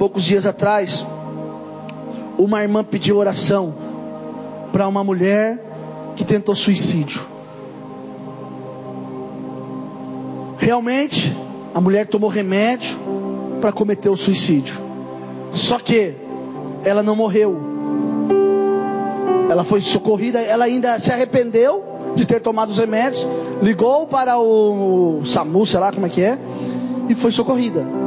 [0.00, 1.06] Poucos dias atrás,
[2.38, 3.74] uma irmã pediu oração
[4.72, 5.62] para uma mulher
[6.16, 7.20] que tentou suicídio.
[10.56, 11.36] Realmente,
[11.74, 12.98] a mulher tomou remédio
[13.60, 14.80] para cometer o suicídio.
[15.52, 16.14] Só que
[16.82, 17.60] ela não morreu.
[19.50, 21.84] Ela foi socorrida, ela ainda se arrependeu
[22.16, 23.28] de ter tomado os remédios,
[23.60, 26.38] ligou para o SAMU, sei lá como é que é,
[27.06, 27.99] e foi socorrida.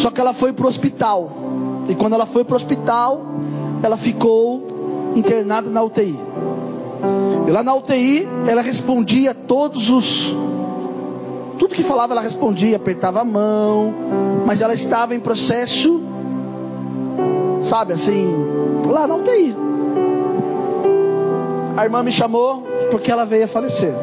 [0.00, 1.30] Só que ela foi para o hospital.
[1.86, 3.20] E quando ela foi para o hospital,
[3.82, 6.18] ela ficou internada na UTI.
[7.46, 10.34] E lá na UTI, ela respondia todos os.
[11.58, 13.92] Tudo que falava, ela respondia, apertava a mão.
[14.46, 16.00] Mas ela estava em processo,
[17.62, 18.34] sabe assim,
[18.88, 19.54] lá na UTI.
[21.76, 23.94] A irmã me chamou porque ela veio a falecer.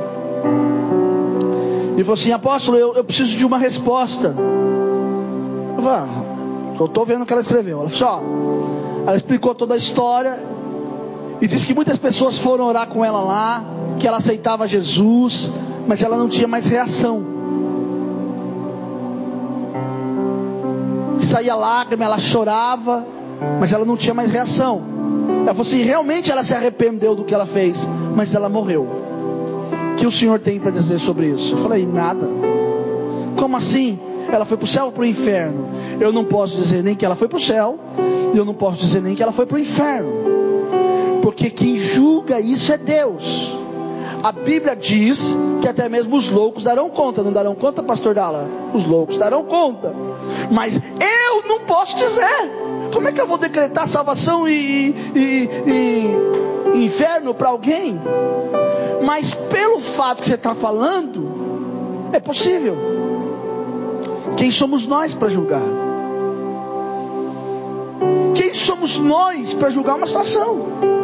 [1.97, 4.35] E falou assim: Apóstolo, eu, eu preciso de uma resposta.
[6.79, 7.79] Eu estou vendo o que ela escreveu.
[7.79, 8.25] Ela falou assim:
[9.07, 10.37] ela explicou toda a história.
[11.39, 13.63] E diz que muitas pessoas foram orar com ela lá,
[13.99, 15.51] que ela aceitava Jesus,
[15.87, 17.23] mas ela não tinha mais reação.
[21.19, 23.05] Saía lágrima, ela chorava,
[23.59, 24.81] mas ela não tinha mais reação.
[25.29, 28.87] Ela falou assim: realmente ela se arrependeu do que ela fez, mas ela morreu.
[29.91, 31.53] O que o Senhor tem para dizer sobre isso?
[31.53, 32.27] Eu falei: nada.
[33.37, 33.99] Como assim?
[34.31, 35.67] Ela foi para o céu ou para o inferno?
[35.99, 37.79] Eu não posso dizer nem que ela foi para o céu,
[38.33, 40.37] eu não posso dizer nem que ela foi para o inferno
[41.27, 43.53] porque quem julga isso é Deus.
[44.23, 48.49] A Bíblia diz que até mesmo os loucos darão conta, não darão conta, pastor Dala?
[48.73, 49.93] Os loucos darão conta.
[50.49, 52.49] Mas eu não posso dizer.
[52.93, 55.49] Como é que eu vou decretar salvação e, e,
[56.73, 57.99] e inferno para alguém?
[59.03, 62.77] Mas pelo fato que você está falando, é possível.
[64.37, 65.86] Quem somos nós para julgar?
[68.47, 70.97] Quem somos nós para julgar uma situação?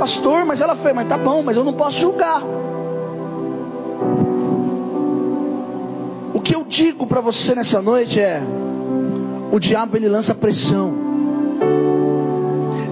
[0.00, 2.42] pastor, mas ela foi, mas tá bom, mas eu não posso julgar.
[6.32, 8.42] O que eu digo para você nessa noite é:
[9.50, 10.94] o diabo ele lança pressão.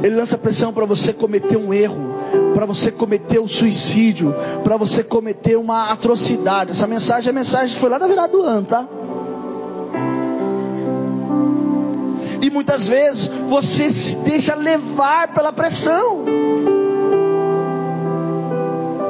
[0.02, 2.14] Ele lança pressão para você cometer um erro,
[2.54, 4.34] para você cometer um suicídio,
[4.64, 6.70] para você cometer uma atrocidade.
[6.70, 8.86] Essa mensagem é a mensagem que foi lá da virada do ano, tá?
[12.48, 16.24] E muitas vezes você se deixa levar pela pressão.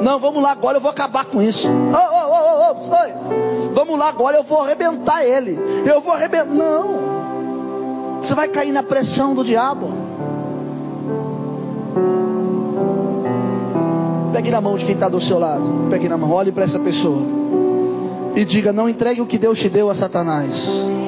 [0.01, 1.69] Não, vamos lá, agora eu vou acabar com isso.
[1.69, 5.57] Oh, oh, oh, Vamos lá, agora eu vou arrebentar ele.
[5.85, 6.47] Eu vou arrebentar.
[6.47, 8.19] Não.
[8.21, 9.87] Você vai cair na pressão do diabo.
[14.33, 15.87] Pegue na mão de quem está do seu lado.
[15.89, 17.21] Pegue na mão, olhe para essa pessoa.
[18.35, 20.98] E diga: Não entregue o que Deus te deu a Satanás.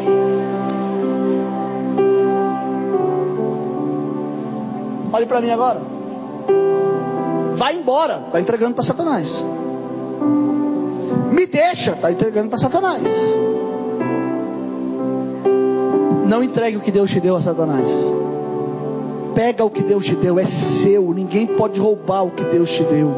[5.14, 5.82] Olhe para mim agora.
[7.56, 9.46] Vai embora, está entregando para Satanás.
[11.32, 13.04] Me deixa, está entregando para Satanás.
[16.26, 17.92] Não entregue o que Deus te deu a Satanás.
[19.36, 21.14] Pega o que Deus te deu, é seu.
[21.14, 23.14] Ninguém pode roubar o que Deus te deu.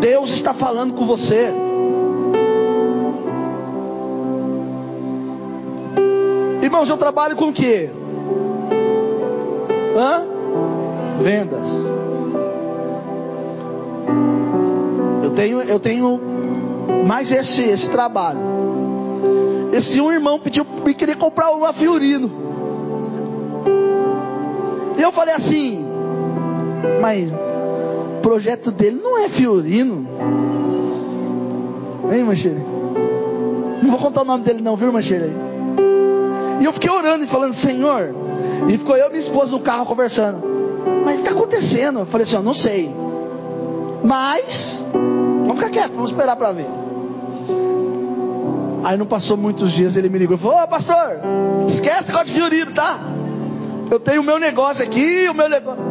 [0.00, 1.52] Deus está falando com você.
[6.62, 8.01] Irmãos, eu trabalho com o que?
[10.02, 10.24] Hã?
[11.20, 11.86] Vendas.
[15.22, 16.20] Eu tenho, eu tenho
[17.06, 18.40] mais esse, esse trabalho.
[19.72, 22.28] Esse um irmão pediu me queria comprar uma Fiorino.
[24.98, 25.86] E eu falei assim,
[27.00, 30.08] mas o projeto dele não é Fiorino.
[32.12, 32.60] Hein, Mancheira?
[33.80, 35.30] Não vou contar o nome dele não, viu, Mancheira?
[36.60, 38.21] E eu fiquei orando e falando, Senhor.
[38.68, 40.42] E ficou eu e minha esposa no carro conversando.
[41.04, 42.00] Mas o que está acontecendo?
[42.00, 42.94] Eu falei assim, eu não sei.
[44.04, 46.82] Mas, vamos ficar quieto, vamos esperar para ver.
[48.84, 51.20] Aí não passou muitos dias, ele me ligou e falou: Ô pastor,
[51.68, 52.98] esquece o negócio de tá?
[53.90, 55.82] Eu tenho o meu negócio aqui, o meu negócio.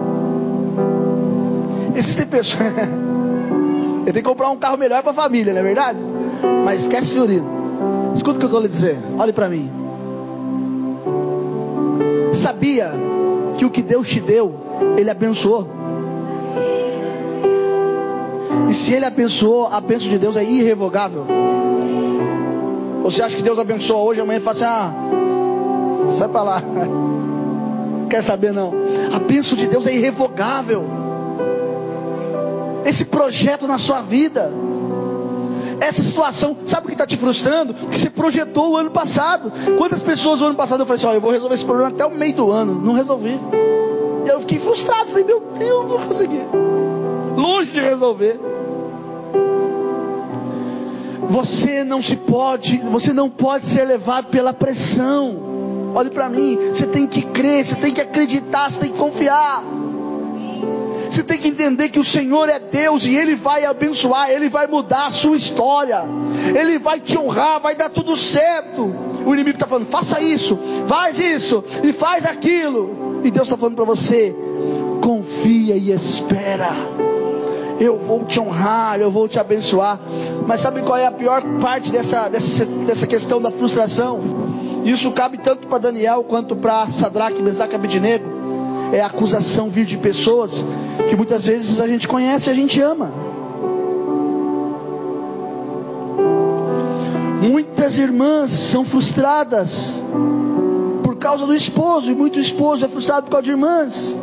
[1.95, 2.63] Existem pessoas.
[4.05, 5.99] eu tenho que comprar um carro melhor para a família, não é verdade?
[6.65, 8.11] Mas esquece Fiorino.
[8.13, 8.97] Escuta o que eu vou lhe dizer.
[9.17, 9.80] Olhe para mim.
[12.34, 12.91] Sabia
[13.57, 14.53] que o que Deus te deu,
[14.97, 15.67] Ele abençoou.
[18.69, 21.25] E se Ele abençoou, a bênção de Deus é irrevogável.
[23.03, 24.93] Você acha que Deus abençoa hoje, amanhã fala assim, ah,
[26.09, 26.63] sai para lá.
[28.09, 28.73] Quer saber não?
[29.13, 30.84] A bênção de Deus é irrevogável.
[32.86, 34.51] Esse projeto na sua vida,
[35.82, 37.73] essa situação, sabe o que está te frustrando?
[37.73, 39.51] Que você projetou o ano passado.
[39.79, 42.05] Quantas pessoas o ano passado eu falei assim, ó, eu vou resolver esse problema até
[42.05, 43.39] o meio do ano, não resolvi.
[44.23, 46.41] E eu fiquei frustrado, falei, meu Deus, não consegui.
[47.36, 48.39] Longe de resolver.
[51.27, 55.36] Você não se pode, você não pode ser levado pela pressão.
[55.95, 59.63] Olhe para mim, você tem que crer, você tem que acreditar, você tem que confiar.
[61.12, 64.66] Você tem que entender que o Senhor é Deus e Ele vai abençoar, Ele vai
[64.66, 66.05] mudar a sua história,
[66.57, 68.82] Ele vai te honrar, vai dar tudo certo.
[69.26, 70.57] O inimigo está falando, faça isso,
[70.88, 73.20] faz isso e faz aquilo.
[73.26, 74.34] E Deus está falando para você,
[75.01, 76.70] confia e espera
[77.78, 79.99] eu vou te honrar, eu vou te abençoar.
[80.45, 84.20] Mas sabe qual é a pior parte dessa, dessa, dessa questão da frustração?
[84.86, 88.40] Isso cabe tanto para Daniel quanto para Sadraque, Mesaque e Abednego.
[88.91, 90.65] É acusação vir de pessoas
[91.09, 93.11] que muitas vezes a gente conhece e a gente ama.
[97.41, 99.99] Muitas irmãs são frustradas
[101.03, 104.15] por causa do esposo, e muito esposo é frustrado por causa de irmãs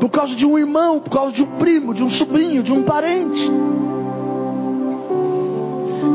[0.00, 2.82] por causa de um irmão, por causa de um primo, de um sobrinho, de um
[2.82, 3.42] parente.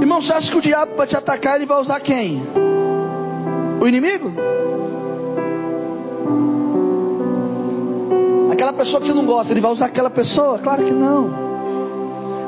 [0.02, 2.42] Irmão, você acha que o diabo para te atacar ele vai usar quem?
[3.80, 4.34] O inimigo?
[8.56, 10.58] Aquela pessoa que você não gosta, ele vai usar aquela pessoa?
[10.60, 11.46] Claro que não.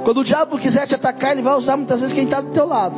[0.05, 2.66] Quando o diabo quiser te atacar, ele vai usar muitas vezes quem está do teu
[2.66, 2.95] lado.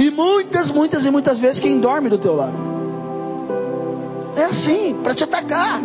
[0.00, 2.56] E muitas, muitas e muitas vezes quem dorme do teu lado.
[4.34, 5.80] É assim, para te atacar.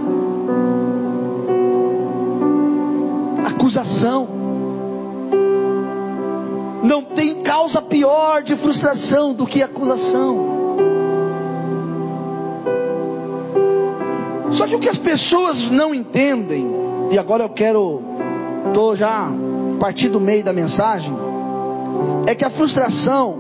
[3.45, 4.28] acusação.
[6.82, 10.57] Não tem causa pior de frustração do que acusação.
[14.58, 16.68] Só que o que as pessoas não entendem,
[17.12, 18.01] e agora eu quero,
[18.66, 19.30] estou já
[19.80, 21.16] partir do meio da mensagem,
[22.26, 23.38] é que a frustração,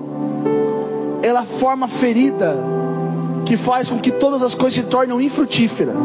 [1.23, 2.55] ela forma ferida
[3.45, 5.95] que faz com que todas as coisas se tornem infrutíferas.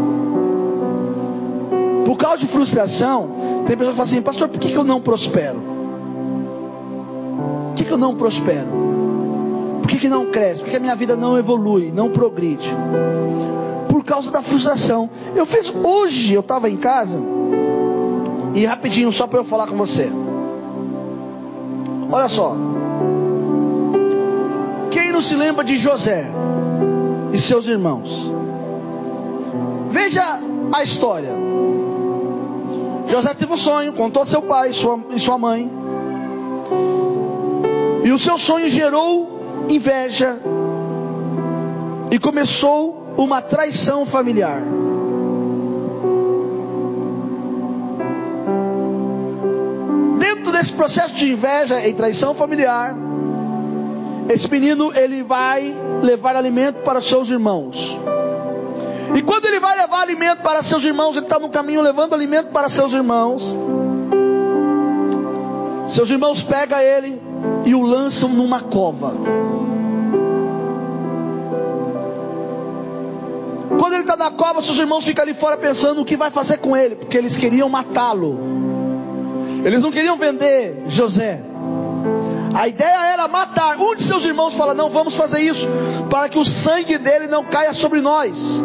[2.07, 4.99] Por causa de frustração, tem pessoas que falam assim, pastor, por que, que eu não
[4.99, 5.61] prospero?
[7.69, 8.69] Por que, que eu não prospero?
[9.83, 10.63] Por que, que não cresce?
[10.63, 12.75] Por que a minha vida não evolui, não progride?
[14.03, 15.09] Por causa da frustração.
[15.37, 17.21] Eu fiz hoje, eu estava em casa,
[18.53, 20.11] e rapidinho, só para eu falar com você.
[22.11, 22.57] Olha só.
[24.91, 26.29] Quem não se lembra de José
[27.33, 28.29] e seus irmãos?
[29.91, 30.41] Veja
[30.75, 31.37] a história.
[33.07, 35.71] José teve um sonho, contou a seu pai e sua, e sua mãe.
[38.03, 40.41] E o seu sonho gerou inveja.
[42.11, 44.63] E começou uma traição familiar.
[50.19, 52.95] Dentro desse processo de inveja e traição familiar,
[54.29, 57.99] esse menino ele vai levar alimento para seus irmãos.
[59.15, 62.49] E quando ele vai levar alimento para seus irmãos, ele está no caminho levando alimento
[62.49, 63.59] para seus irmãos.
[65.87, 67.21] Seus irmãos pegam ele
[67.67, 69.13] e o lançam numa cova.
[74.03, 76.95] Está na cova, seus irmãos ficam ali fora pensando o que vai fazer com ele,
[76.97, 78.39] porque eles queriam matá-lo.
[79.65, 81.41] Eles não queriam vender José.
[82.55, 83.79] A ideia era matar.
[83.79, 85.69] Um de seus irmãos fala: Não, vamos fazer isso,
[86.11, 88.61] para que o sangue dele não caia sobre nós.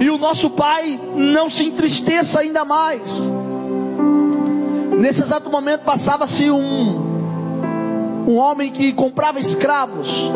[0.00, 3.28] E o nosso pai não se entristeça ainda mais.
[4.98, 7.12] Nesse exato momento passava-se um
[8.26, 10.30] um homem que comprava escravos.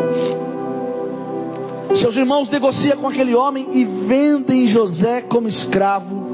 [1.95, 6.27] Seus irmãos negociam com aquele homem e vendem José como escravo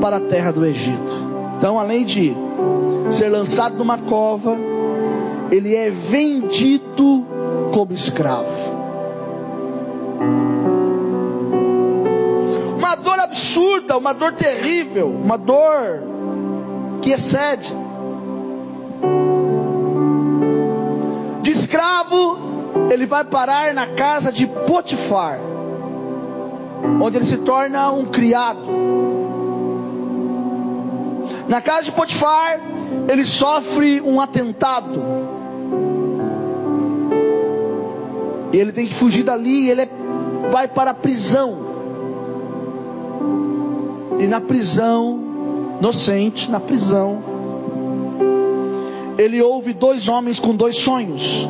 [0.00, 1.14] para a terra do Egito.
[1.56, 2.34] Então, além de
[3.10, 4.56] ser lançado numa cova,
[5.50, 7.24] ele é vendido
[7.72, 8.78] como escravo.
[12.76, 16.02] Uma dor absurda, uma dor terrível, uma dor
[17.02, 17.72] que excede.
[21.42, 22.47] De escravo,
[22.90, 25.38] ele vai parar na casa de Potifar,
[27.00, 28.66] onde ele se torna um criado.
[31.48, 32.60] Na casa de Potifar,
[33.08, 35.02] ele sofre um atentado.
[38.52, 39.88] E ele tem que fugir dali, ele
[40.50, 41.68] vai para a prisão.
[44.18, 45.20] E na prisão,
[45.78, 47.22] inocente, na prisão,
[49.18, 51.48] ele ouve dois homens com dois sonhos.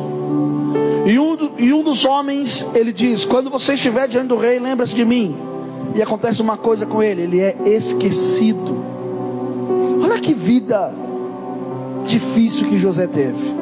[1.09, 4.93] E um, e um dos homens, ele diz: Quando você estiver diante do rei, lembra-se
[4.93, 5.35] de mim.
[5.95, 8.77] E acontece uma coisa com ele: ele é esquecido.
[10.03, 10.93] Olha que vida
[12.05, 13.55] difícil que José teve.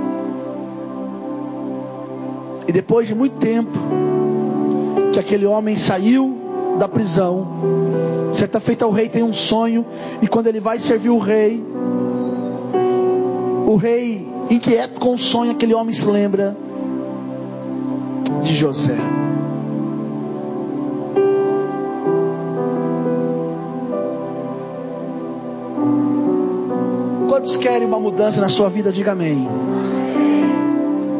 [2.67, 3.71] E depois de muito tempo,
[5.13, 6.37] que aquele homem saiu
[6.77, 7.47] da prisão,
[8.33, 9.85] certa feita o rei tem um sonho,
[10.21, 11.63] e quando ele vai servir o rei,
[13.65, 16.66] o rei, inquieto com o sonho, aquele homem se lembra
[18.47, 18.95] de José.
[27.27, 28.91] Quantos querem uma mudança na sua vida?
[28.91, 29.47] Diga amém.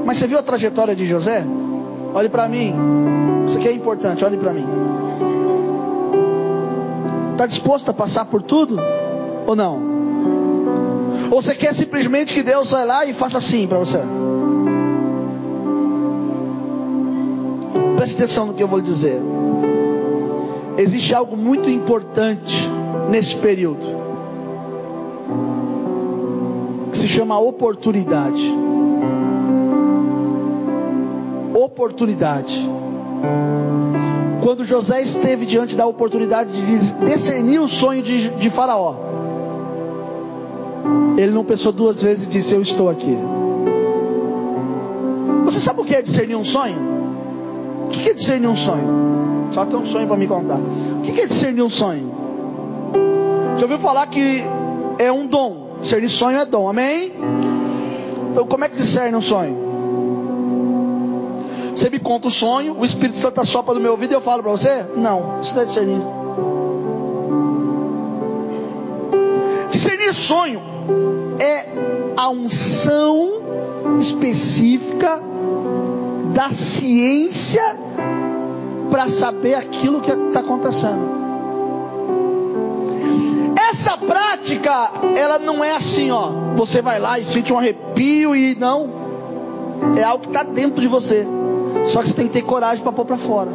[0.05, 1.43] Mas você viu a trajetória de José?
[2.13, 2.73] Olhe para mim.
[3.45, 4.65] Isso aqui é importante, olhe para mim.
[7.33, 8.77] Está disposto a passar por tudo?
[9.45, 9.81] Ou não?
[11.29, 13.99] Ou você quer simplesmente que Deus vá lá e faça assim para você?
[18.07, 19.21] Preste atenção no que eu vou dizer.
[20.77, 22.57] Existe algo muito importante
[23.09, 23.85] nesse período
[26.93, 28.43] se chama oportunidade.
[31.53, 32.69] Oportunidade.
[34.41, 38.95] Quando José esteve diante da oportunidade de discernir o sonho de, de Faraó,
[41.17, 43.17] ele não pensou duas vezes e disse: Eu estou aqui.
[45.45, 46.96] Você sabe o que é discernir um sonho?
[47.87, 49.47] O que é discernir um sonho?
[49.51, 50.59] Só tem um sonho para me contar.
[50.59, 52.11] O que é discernir um sonho?
[53.55, 54.43] Já ouviu falar que
[54.99, 55.77] é um dom?
[55.81, 57.13] Discernir sonho é dom, amém?
[58.31, 59.65] Então, como é que discerne um sonho?
[61.73, 64.43] Você me conta o sonho, o Espírito Santo sopra no meu ouvido e eu falo
[64.43, 64.85] para você?
[64.95, 66.01] Não, isso não é discernir.
[69.71, 70.61] Discernir sonho
[71.39, 71.67] é
[72.17, 73.43] a unção
[73.99, 75.21] específica
[76.37, 77.63] da ciência
[78.91, 81.17] para saber aquilo que está acontecendo.
[83.71, 86.29] Essa prática, ela não é assim, ó.
[86.55, 88.87] Você vai lá e sente um arrepio e não.
[89.97, 91.25] É algo que está dentro de você.
[91.87, 93.49] Só que você tem que ter coragem para pôr para fora.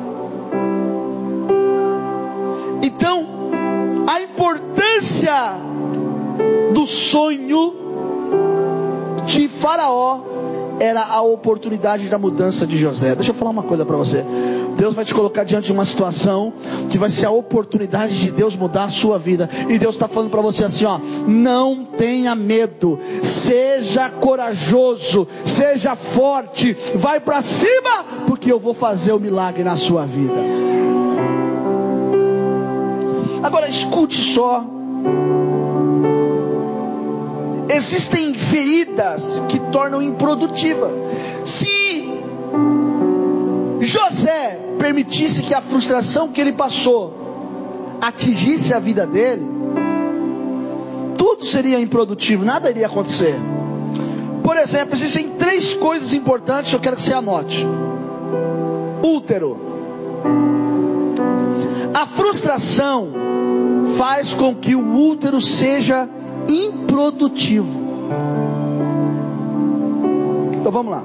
[2.82, 3.28] Então,
[4.12, 5.54] a importância
[6.74, 7.76] do sonho
[9.24, 10.31] de Faraó
[10.80, 13.14] era a oportunidade da mudança de José.
[13.14, 14.24] Deixa eu falar uma coisa para você.
[14.76, 16.52] Deus vai te colocar diante de uma situação
[16.90, 19.48] que vai ser a oportunidade de Deus mudar a sua vida.
[19.68, 26.76] E Deus está falando para você assim: ó, não tenha medo, seja corajoso, seja forte,
[26.96, 30.34] vai para cima, porque eu vou fazer o milagre na sua vida.
[33.42, 34.81] Agora escute só.
[37.74, 40.90] Existem feridas que tornam improdutiva.
[41.44, 42.10] Se
[43.80, 49.46] José permitisse que a frustração que ele passou atingisse a vida dele,
[51.16, 53.36] tudo seria improdutivo, nada iria acontecer.
[54.42, 57.66] Por exemplo, existem três coisas importantes que eu quero que você anote:
[59.02, 59.72] útero.
[61.94, 63.12] A frustração
[63.96, 66.08] faz com que o útero seja
[66.48, 67.80] improdutivo.
[70.60, 71.02] Então vamos lá.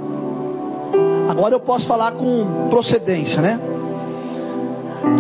[1.30, 3.60] Agora eu posso falar com procedência, né?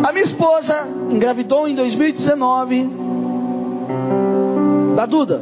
[0.07, 2.89] A minha esposa engravidou em 2019
[4.95, 5.41] da Duda.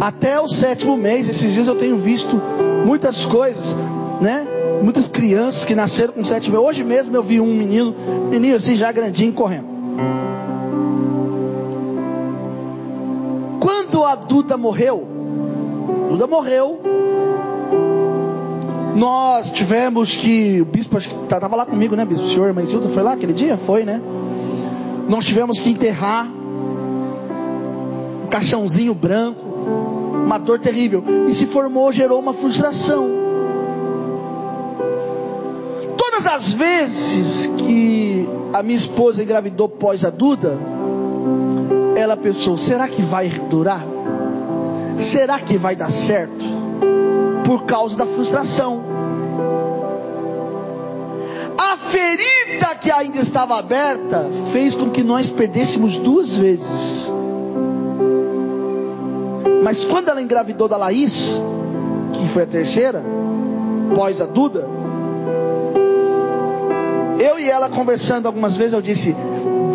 [0.00, 2.40] Até o sétimo mês, esses dias eu tenho visto
[2.84, 3.74] muitas coisas,
[4.20, 4.46] né?
[4.82, 6.66] Muitas crianças que nasceram com sete meses.
[6.66, 7.94] Hoje mesmo eu vi um menino,
[8.30, 9.66] menino assim já grandinho correndo.
[13.94, 15.06] Quando a Duda morreu,
[16.10, 16.80] Duda morreu,
[18.96, 22.26] nós tivemos que, o bispo estava tá, lá comigo, né, bispo?
[22.26, 23.56] O senhor Maizildo foi lá aquele dia?
[23.56, 24.02] Foi, né?
[25.08, 26.26] Nós tivemos que enterrar
[28.24, 29.46] um caixãozinho branco,
[30.24, 31.04] uma dor terrível.
[31.28, 33.08] E se formou, gerou uma frustração.
[35.96, 40.58] Todas as vezes que a minha esposa engravidou pós a Duda,
[41.96, 43.84] ela pensou: será que vai durar?
[44.98, 46.44] Será que vai dar certo?
[47.46, 48.82] Por causa da frustração.
[51.56, 57.10] A ferida que ainda estava aberta fez com que nós perdêssemos duas vezes.
[59.62, 61.40] Mas quando ela engravidou da Laís,
[62.12, 63.02] que foi a terceira,
[63.94, 64.68] pós a Duda,
[67.18, 69.14] eu e ela conversando algumas vezes, eu disse: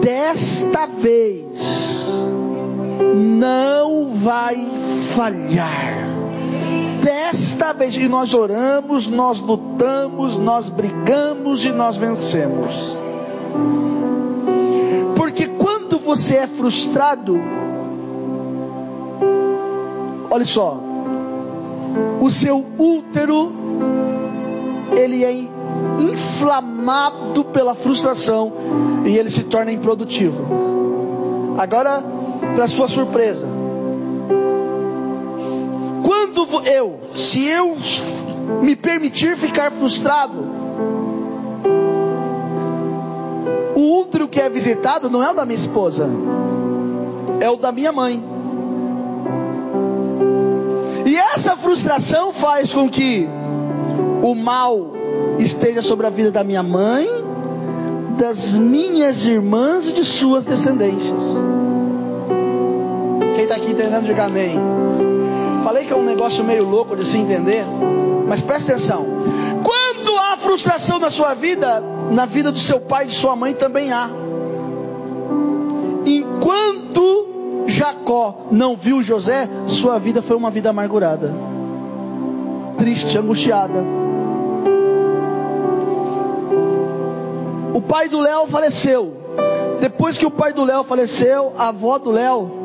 [0.02, 1.89] desta vez
[3.16, 4.68] não vai
[5.16, 6.10] falhar.
[7.02, 12.98] Desta vez, e nós oramos, nós lutamos, nós brigamos e nós vencemos.
[15.16, 17.40] Porque quando você é frustrado,
[20.30, 20.78] olha só,
[22.20, 23.52] o seu útero,
[24.96, 25.32] ele é
[26.02, 28.52] inflamado pela frustração
[29.06, 31.56] e ele se torna improdutivo.
[31.58, 32.04] Agora,
[32.56, 33.48] para sua surpresa,
[36.04, 37.76] quando eu, se eu
[38.62, 40.40] me permitir ficar frustrado,
[43.76, 46.10] o útero que é visitado não é o da minha esposa,
[47.40, 48.24] é o da minha mãe.
[51.06, 53.28] E essa frustração faz com que
[54.22, 54.94] o mal
[55.40, 57.08] esteja sobre a vida da minha mãe,
[58.18, 61.38] das minhas irmãs e de suas descendências.
[63.50, 64.60] Está aqui entendendo, diga amém.
[65.64, 67.66] Falei que é um negócio meio louco de se entender,
[68.28, 69.08] mas presta atenção.
[69.64, 73.56] Quando há frustração na sua vida, na vida do seu pai e de sua mãe
[73.56, 74.08] também há.
[76.06, 81.34] Enquanto Jacó não viu José, sua vida foi uma vida amargurada,
[82.78, 83.84] triste, angustiada.
[87.74, 89.12] O pai do Léo faleceu.
[89.80, 92.59] Depois que o pai do Léo faleceu, a avó do Léo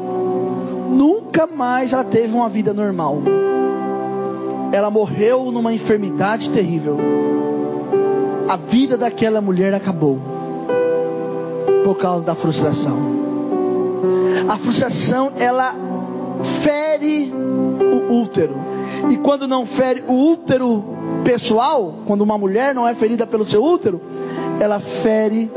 [0.89, 3.23] nunca mais ela teve uma vida normal.
[4.73, 6.99] Ela morreu numa enfermidade terrível.
[8.49, 10.19] A vida daquela mulher acabou
[11.85, 12.99] por causa da frustração.
[14.49, 15.75] A frustração ela
[16.63, 18.55] fere o útero.
[19.11, 20.85] E quando não fere o útero
[21.25, 24.01] pessoal, quando uma mulher não é ferida pelo seu útero,
[24.61, 25.51] ela fere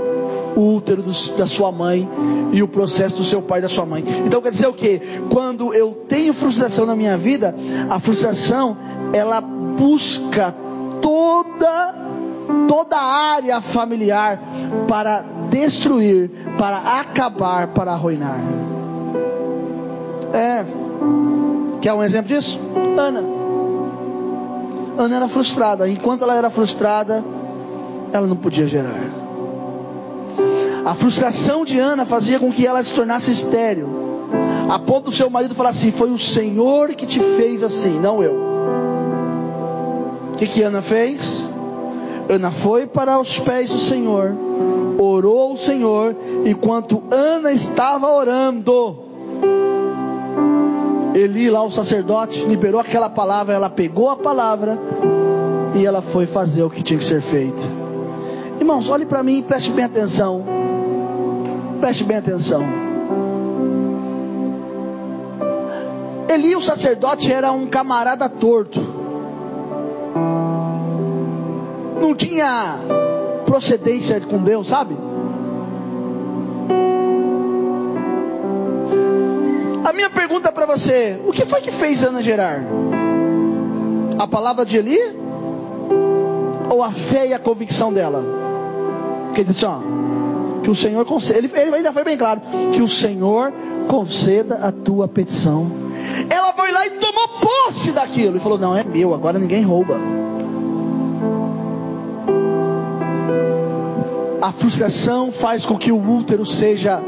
[0.57, 2.09] o útero do, da sua mãe
[2.51, 4.03] e o processo do seu pai e da sua mãe.
[4.25, 4.99] Então quer dizer o que?
[5.31, 7.53] Quando eu tenho frustração na minha vida,
[7.89, 8.75] a frustração
[9.13, 10.53] ela busca
[10.99, 11.95] toda
[12.67, 14.39] toda a área familiar
[14.87, 18.39] para destruir, para acabar, para arruinar.
[20.33, 20.65] É.
[21.81, 22.59] Quer um exemplo disso?
[22.97, 23.23] Ana.
[24.97, 25.87] Ana era frustrada.
[25.87, 27.23] Enquanto ela era frustrada,
[28.11, 28.99] ela não podia gerar.
[30.87, 33.89] A frustração de Ana fazia com que ela se tornasse estéril.
[34.69, 38.23] A ponto do seu marido falar assim: Foi o Senhor que te fez assim, não
[38.23, 38.33] eu.
[40.33, 41.45] O que, que Ana fez?
[42.29, 44.33] Ana foi para os pés do Senhor,
[44.97, 46.15] orou ao Senhor,
[46.45, 48.97] enquanto Ana estava orando,
[51.13, 54.79] Eli, lá o sacerdote, liberou aquela palavra, ela pegou a palavra
[55.75, 57.67] e ela foi fazer o que tinha que ser feito.
[58.57, 60.56] Irmãos, olhe para mim e preste bem atenção.
[61.79, 62.63] Preste bem atenção.
[66.29, 68.79] Eli, o sacerdote, era um camarada torto.
[72.01, 72.75] Não tinha
[73.45, 74.95] procedência com Deus, sabe?
[79.85, 82.65] A minha pergunta para você: o que foi que fez Ana gerar?
[84.19, 84.99] A palavra de Eli?
[86.69, 88.23] Ou a fé e a convicção dela?
[89.27, 89.79] Porque ele disse, ó,
[90.63, 92.41] que o Senhor conceda, ele, ele ainda foi bem claro,
[92.73, 93.51] que o Senhor
[93.87, 95.71] conceda a tua petição.
[96.29, 99.99] Ela foi lá e tomou posse daquilo e falou: Não, é meu, agora ninguém rouba.
[104.47, 107.01] a frustração faz com que o útero seja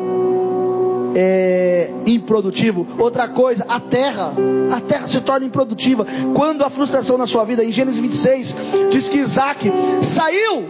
[1.16, 2.86] é, improdutivo.
[2.98, 4.34] Outra coisa, a terra,
[4.72, 6.06] a terra se torna improdutiva.
[6.36, 8.56] Quando a frustração na sua vida, em Gênesis 26,
[8.92, 9.72] diz que Isaac
[10.02, 10.66] saiu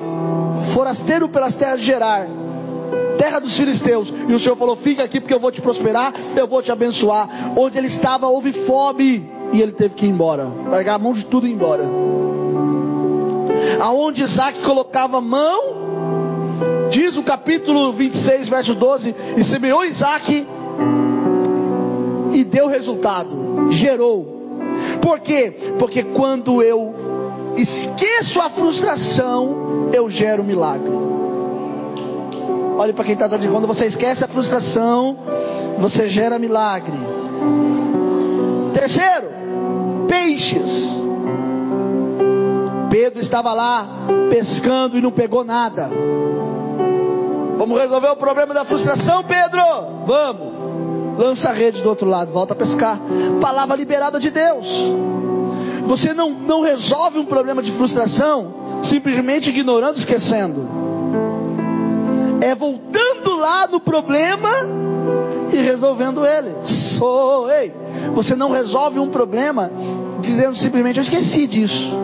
[0.73, 2.27] forasteiro pelas terras de Gerar,
[3.19, 6.47] terra dos filisteus, e o Senhor falou: Fica aqui porque eu vou te prosperar, eu
[6.47, 7.27] vou te abençoar.
[7.57, 11.25] Onde ele estava, houve fome, e ele teve que ir embora, largar a mão de
[11.25, 11.83] tudo e ir embora.
[13.81, 15.89] Aonde Isaac colocava a mão,
[16.89, 20.47] Diz o capítulo 26, verso 12: E semeou Isaac
[22.31, 24.39] e deu resultado, gerou.
[24.99, 25.53] Por quê?
[25.77, 26.95] Porque quando eu
[27.55, 31.08] esqueço a frustração, eu gero milagre.
[32.79, 35.17] Olhe para quem está dizendo, quando você esquece a frustração,
[35.79, 36.97] você gera milagre.
[38.73, 39.27] Terceiro,
[40.07, 40.97] peixes.
[42.89, 43.85] Pedro estava lá
[44.29, 45.89] pescando e não pegou nada.
[47.57, 49.61] Vamos resolver o problema da frustração, Pedro?
[50.05, 51.17] Vamos.
[51.17, 52.97] Lança a rede do outro lado, volta a pescar.
[53.41, 54.85] Palavra liberada de Deus.
[55.83, 58.53] Você não, não resolve um problema de frustração
[58.83, 60.78] simplesmente ignorando, esquecendo.
[62.41, 64.49] É voltando lá no problema
[65.51, 66.53] e resolvendo ele.
[66.63, 67.73] Sou, ei,
[68.13, 69.71] você não resolve um problema
[70.19, 71.97] dizendo simplesmente eu esqueci disso.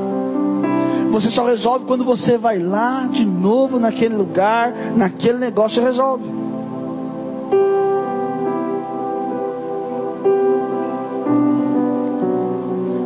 [1.11, 6.25] Você só resolve quando você vai lá de novo naquele lugar, naquele negócio e resolve.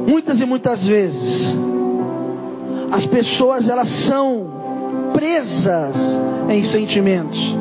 [0.08, 1.56] Muitas e muitas vezes
[2.92, 4.48] as pessoas elas são
[5.14, 6.20] presas
[6.50, 7.56] em sentimentos.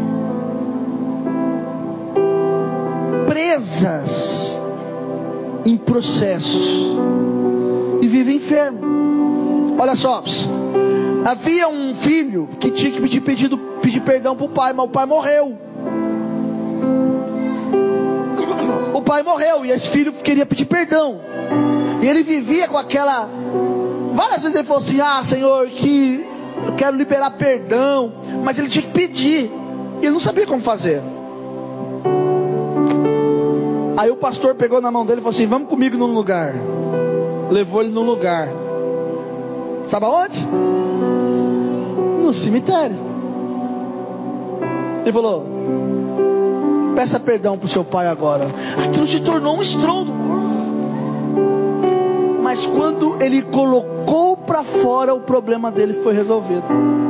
[3.26, 4.58] Presas
[5.64, 6.98] em processos
[8.00, 9.76] e vivem enfermo.
[9.78, 10.22] Olha só,
[11.24, 14.88] havia um filho que tinha que pedir, pedido, pedir perdão para o pai, mas o
[14.88, 15.56] pai morreu.
[18.94, 21.20] O pai morreu e esse filho queria pedir perdão.
[22.02, 23.28] E ele vivia com aquela.
[24.12, 26.26] Várias vezes ele falou assim: Ah, Senhor, que
[26.66, 28.17] eu quero liberar perdão.
[28.44, 29.50] Mas ele tinha que pedir.
[30.00, 31.02] E ele não sabia como fazer.
[33.96, 36.54] Aí o pastor pegou na mão dele e falou assim: Vamos comigo num lugar.
[37.50, 38.48] Levou ele num lugar.
[39.86, 40.46] Sabe aonde?
[42.22, 42.96] No cemitério.
[45.02, 45.46] Ele falou:
[46.94, 48.46] Peça perdão para o seu pai agora.
[48.84, 50.12] Aquilo se tornou um estrondo.
[52.42, 57.07] Mas quando ele colocou para fora, o problema dele foi resolvido.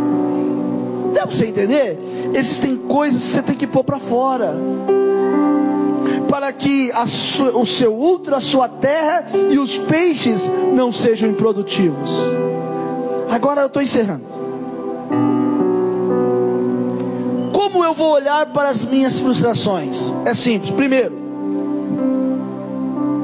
[1.18, 1.98] Dá para você entender?
[2.32, 4.54] Existem coisas que você tem que pôr para fora
[6.28, 12.08] para que sua, o seu útero, a sua terra e os peixes não sejam improdutivos.
[13.28, 14.26] Agora eu estou encerrando.
[17.52, 20.14] Como eu vou olhar para as minhas frustrações?
[20.24, 20.70] É simples.
[20.70, 21.18] Primeiro,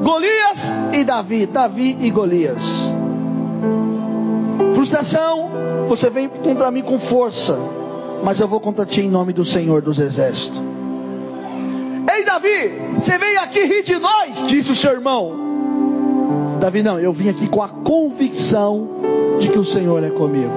[0.03, 1.45] Golias e Davi.
[1.45, 2.61] Davi e Golias.
[4.73, 5.49] Frustração,
[5.87, 7.57] você vem contra mim com força,
[8.23, 10.61] mas eu vou contra ti em nome do Senhor dos Exércitos.
[12.13, 15.45] Ei Davi, você veio aqui rir de nós, disse o seu irmão.
[16.59, 18.87] Davi, não, eu vim aqui com a convicção
[19.39, 20.53] de que o Senhor é comigo.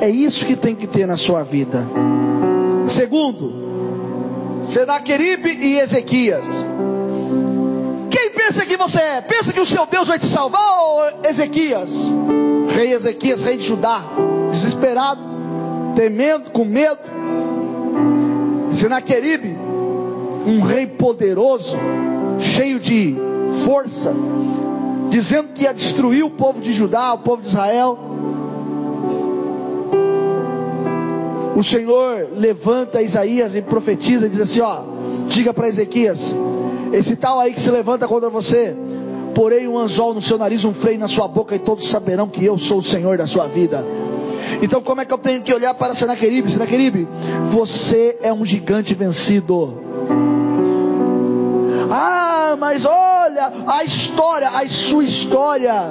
[0.00, 1.86] É isso que tem que ter na sua vida.
[2.88, 3.52] Segundo,
[4.62, 6.46] Senaqueribe e Ezequias.
[8.10, 9.20] Quem pensa que você é?
[9.20, 12.10] Pensa que o seu Deus vai te salvar ou Ezequias?
[12.74, 14.02] Rei Ezequias, rei de Judá,
[14.50, 15.29] desesperado,
[15.94, 17.00] temendo, com medo.
[18.70, 19.56] Senaqueribe,
[20.46, 21.76] um rei poderoso,
[22.38, 23.16] cheio de
[23.64, 24.14] força,
[25.10, 27.98] dizendo que ia destruir o povo de Judá, o povo de Israel.
[31.56, 34.82] O Senhor levanta Isaías e profetiza e diz assim: Ó,
[35.26, 36.34] diga para Ezequias:
[36.92, 38.74] esse tal aí que se levanta contra você,
[39.34, 42.44] porei um anzol no seu nariz, um freio na sua boca, e todos saberão que
[42.44, 43.84] eu sou o Senhor da sua vida.
[44.62, 46.50] Então, como é que eu tenho que olhar para Senaqueribe?
[46.50, 47.08] Senaqueribe,
[47.50, 49.74] você é um gigante vencido.
[51.90, 55.90] Ah, mas olha, a história, a sua história,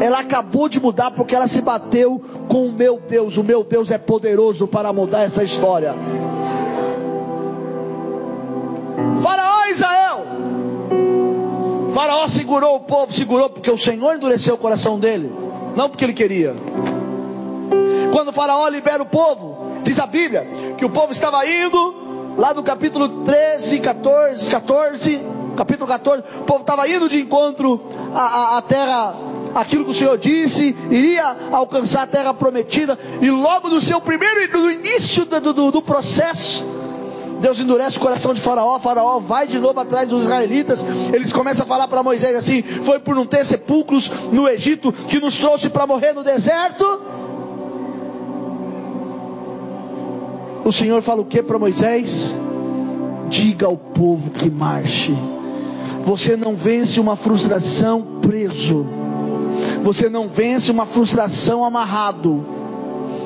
[0.00, 3.36] ela acabou de mudar porque ela se bateu com o meu Deus.
[3.36, 5.94] O meu Deus é poderoso para mudar essa história.
[9.22, 10.20] Faraó Israel.
[11.92, 15.30] Faraó segurou o povo, segurou porque o Senhor endureceu o coração dele,
[15.76, 16.54] não porque ele queria.
[18.12, 20.46] Quando o Faraó libera o povo, diz a Bíblia
[20.76, 25.20] que o povo estava indo lá no capítulo 13, 14, 14,
[25.56, 27.80] capítulo 14, o povo estava indo de encontro
[28.14, 29.14] à, à, à terra
[29.54, 34.60] aquilo que o Senhor disse, iria alcançar a terra prometida, e logo no seu primeiro,
[34.60, 36.66] no início do, do, do processo,
[37.40, 41.64] Deus endurece o coração de Faraó, Faraó vai de novo atrás dos israelitas, eles começam
[41.64, 45.68] a falar para Moisés assim: foi por não ter sepulcros no Egito que nos trouxe
[45.68, 47.00] para morrer no deserto?
[50.64, 52.36] O Senhor fala o que para Moisés?
[53.28, 55.16] Diga ao povo que marche.
[56.04, 58.86] Você não vence uma frustração preso.
[59.82, 62.44] Você não vence uma frustração amarrado.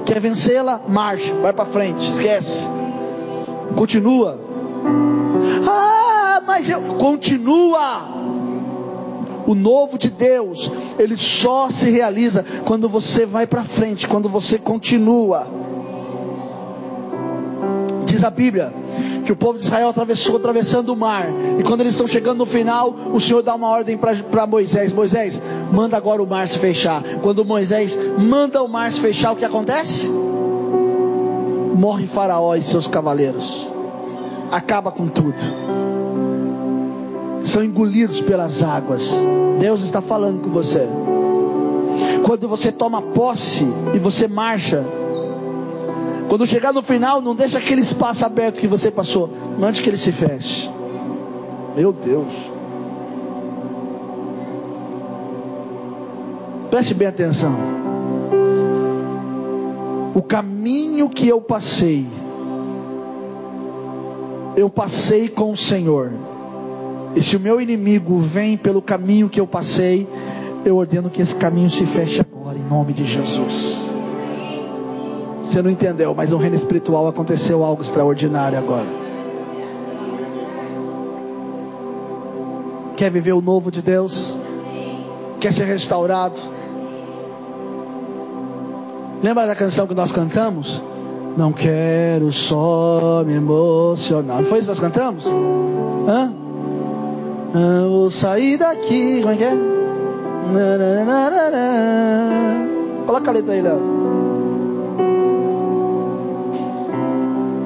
[0.06, 0.80] Quer vencê-la?
[0.88, 2.68] Marcha, vai para frente, esquece.
[3.74, 4.38] Continua.
[5.68, 8.16] Ah, mas eu continua.
[9.46, 14.58] O novo de Deus, ele só se realiza quando você vai para frente, quando você
[14.58, 15.46] continua.
[18.16, 18.72] Diz a Bíblia
[19.26, 21.26] que o povo de Israel atravessou atravessando o mar.
[21.58, 25.42] E quando eles estão chegando no final, o Senhor dá uma ordem para Moisés: Moisés,
[25.70, 27.02] manda agora o mar se fechar.
[27.20, 30.08] Quando Moisés manda o mar se fechar, o que acontece?
[31.74, 33.70] Morre Faraó e seus cavaleiros.
[34.50, 35.36] Acaba com tudo.
[37.44, 39.12] São engolidos pelas águas.
[39.58, 40.88] Deus está falando com você.
[42.24, 44.82] Quando você toma posse e você marcha,
[46.28, 49.96] quando chegar no final, não deixa aquele espaço aberto que você passou, antes que ele
[49.96, 50.70] se feche.
[51.76, 52.32] Meu Deus.
[56.70, 57.56] Preste bem atenção.
[60.14, 62.06] O caminho que eu passei,
[64.56, 66.12] eu passei com o Senhor.
[67.14, 70.08] E se o meu inimigo vem pelo caminho que eu passei,
[70.64, 73.85] eu ordeno que esse caminho se feche agora, em nome de Jesus.
[75.56, 78.84] Você não entendeu, mas no reino espiritual aconteceu algo extraordinário agora.
[82.94, 84.38] Quer viver o novo de Deus?
[85.40, 86.38] Quer ser restaurado?
[89.22, 90.82] Lembra da canção que nós cantamos?
[91.38, 94.42] Não quero só me emocionar.
[94.42, 95.26] Não foi isso que nós cantamos?
[95.26, 96.34] Hã?
[97.54, 99.22] Não vou sair daqui.
[99.22, 99.52] Como é que é?
[103.06, 104.05] Coloca a letra aí, Léo.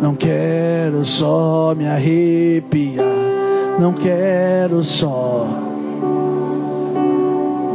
[0.00, 3.04] Não quero só me arrepiar,
[3.78, 5.46] não quero só,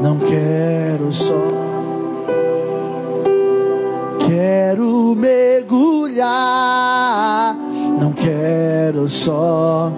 [0.02, 1.54] não quero só.
[4.28, 6.26] Quero mergulhar,
[8.00, 9.92] não quero só.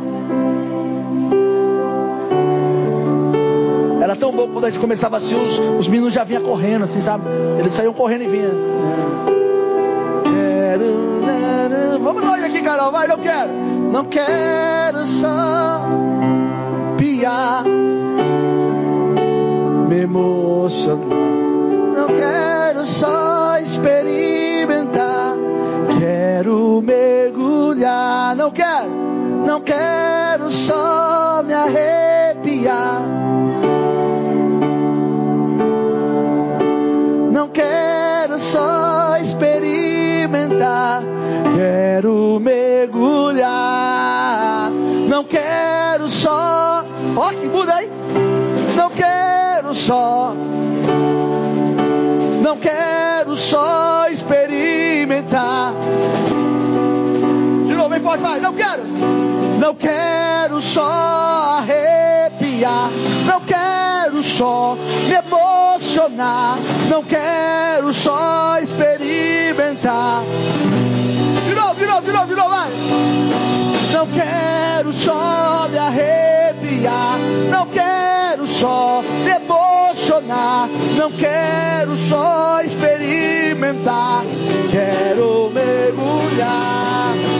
[4.01, 6.99] Era tão bom quando a gente começava assim, os, os meninos já vinham correndo, assim,
[6.99, 7.23] sabe?
[7.57, 8.51] Eles saíam correndo e vinham.
[10.25, 11.06] Quero
[12.07, 13.51] Vamos nós aqui, Carol, vai, não quero.
[13.91, 15.81] Não quero só
[16.97, 17.65] piar,
[19.89, 21.17] me emocionar.
[21.97, 25.35] Não quero só experimentar,
[25.99, 28.35] quero mergulhar.
[28.35, 28.89] Não quero,
[29.45, 33.01] não quero só me arrepiar.
[37.31, 41.16] Não quero só experimentar
[41.57, 43.49] quero mergulhar.
[45.09, 46.85] Não quero só.
[47.15, 47.89] Ó, que muda aí.
[48.75, 50.35] Não quero só.
[52.43, 55.73] Não quero só experimentar.
[57.65, 58.39] De novo, vem forte, vai.
[58.39, 58.83] Não quero.
[59.59, 62.91] Não quero só arrepiar.
[63.25, 64.77] Não quero só
[65.07, 66.59] me emocionar.
[66.87, 70.21] Não quero só experimentar
[72.11, 72.71] vai.
[73.91, 77.17] Não quero só me arrepiar,
[77.49, 84.23] não quero só me emocionar, não quero só experimentar,
[84.71, 87.36] quero mergulhar.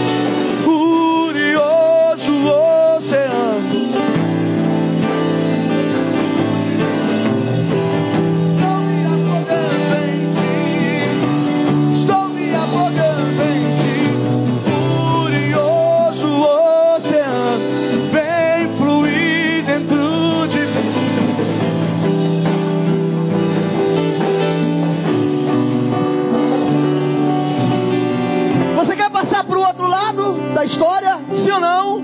[30.58, 31.20] Da história?
[31.36, 32.01] Sim ou não?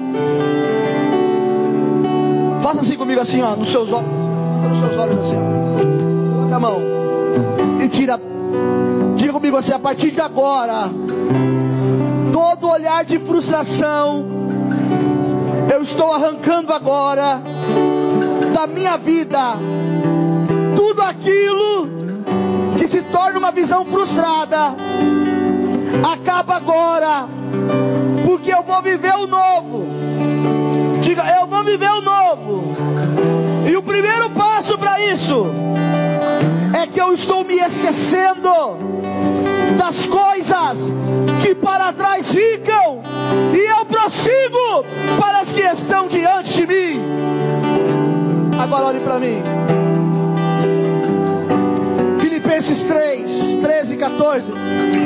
[2.61, 4.07] Faça assim comigo, assim, ó, nos seus olhos.
[4.61, 6.35] Faça nos seus olhos assim, ó.
[6.35, 6.77] Coloca a mão.
[7.83, 8.21] E tira.
[9.15, 10.87] Diga comigo assim, a partir de agora,
[12.31, 14.23] todo olhar de frustração,
[15.73, 17.41] eu estou arrancando agora
[18.53, 19.57] da minha vida
[20.75, 21.89] tudo aquilo
[22.77, 24.75] que se torna uma visão frustrada,
[26.03, 27.27] acaba agora,
[28.43, 29.87] porque eu vou viver o novo.
[30.99, 32.75] Diga, eu vou viver o novo.
[33.65, 35.45] E o primeiro passo para isso
[36.77, 38.49] é que eu estou me esquecendo
[39.77, 40.91] das coisas
[41.41, 43.01] que para trás ficam
[43.53, 44.83] e eu prossigo
[45.17, 47.01] para as que estão diante de mim.
[48.61, 49.41] Agora olhe para mim.
[52.19, 54.45] Filipenses 3, 13 e 14.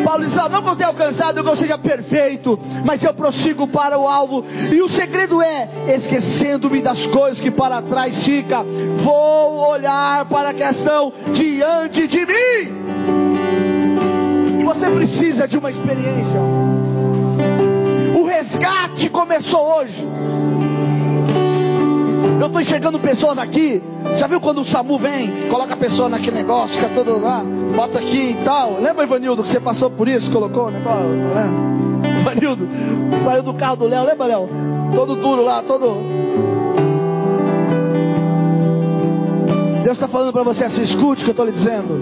[0.07, 3.99] Paulo diz: ah, Não vou ter alcançado que eu seja perfeito, mas eu prossigo para
[3.99, 4.45] o alvo.
[4.71, 8.63] E o segredo é, esquecendo-me das coisas que para trás fica,
[9.03, 12.77] vou olhar para a questão diante de mim.
[14.63, 16.39] Você precisa de uma experiência.
[18.17, 20.07] O resgate começou hoje.
[22.39, 23.83] Eu estou enxergando pessoas aqui.
[24.15, 27.43] Já viu quando o SAMU vem, coloca a pessoa naquele negócio, fica todo lá,
[27.77, 28.81] bota aqui e tal.
[28.81, 31.09] Lembra, Ivanildo, que você passou por isso, colocou o negócio?
[31.09, 31.45] Né?
[32.21, 32.67] Ivanildo,
[33.23, 34.49] saiu do carro do Léo, lembra, Léo?
[34.95, 35.95] Todo duro lá, todo.
[39.83, 41.93] Deus está falando para você assim, escute o que eu estou lhe dizendo.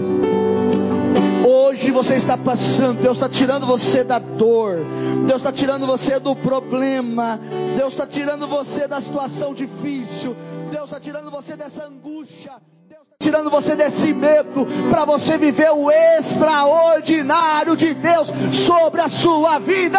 [1.46, 4.78] Hoje você está passando, Deus está tirando você da dor,
[5.26, 7.38] Deus está tirando você do problema,
[7.76, 10.34] Deus está tirando você da situação difícil,
[10.70, 12.54] Deus está tirando você dessa angústia,
[13.26, 19.98] tirando você desse medo, para você viver o extraordinário de Deus sobre a sua vida.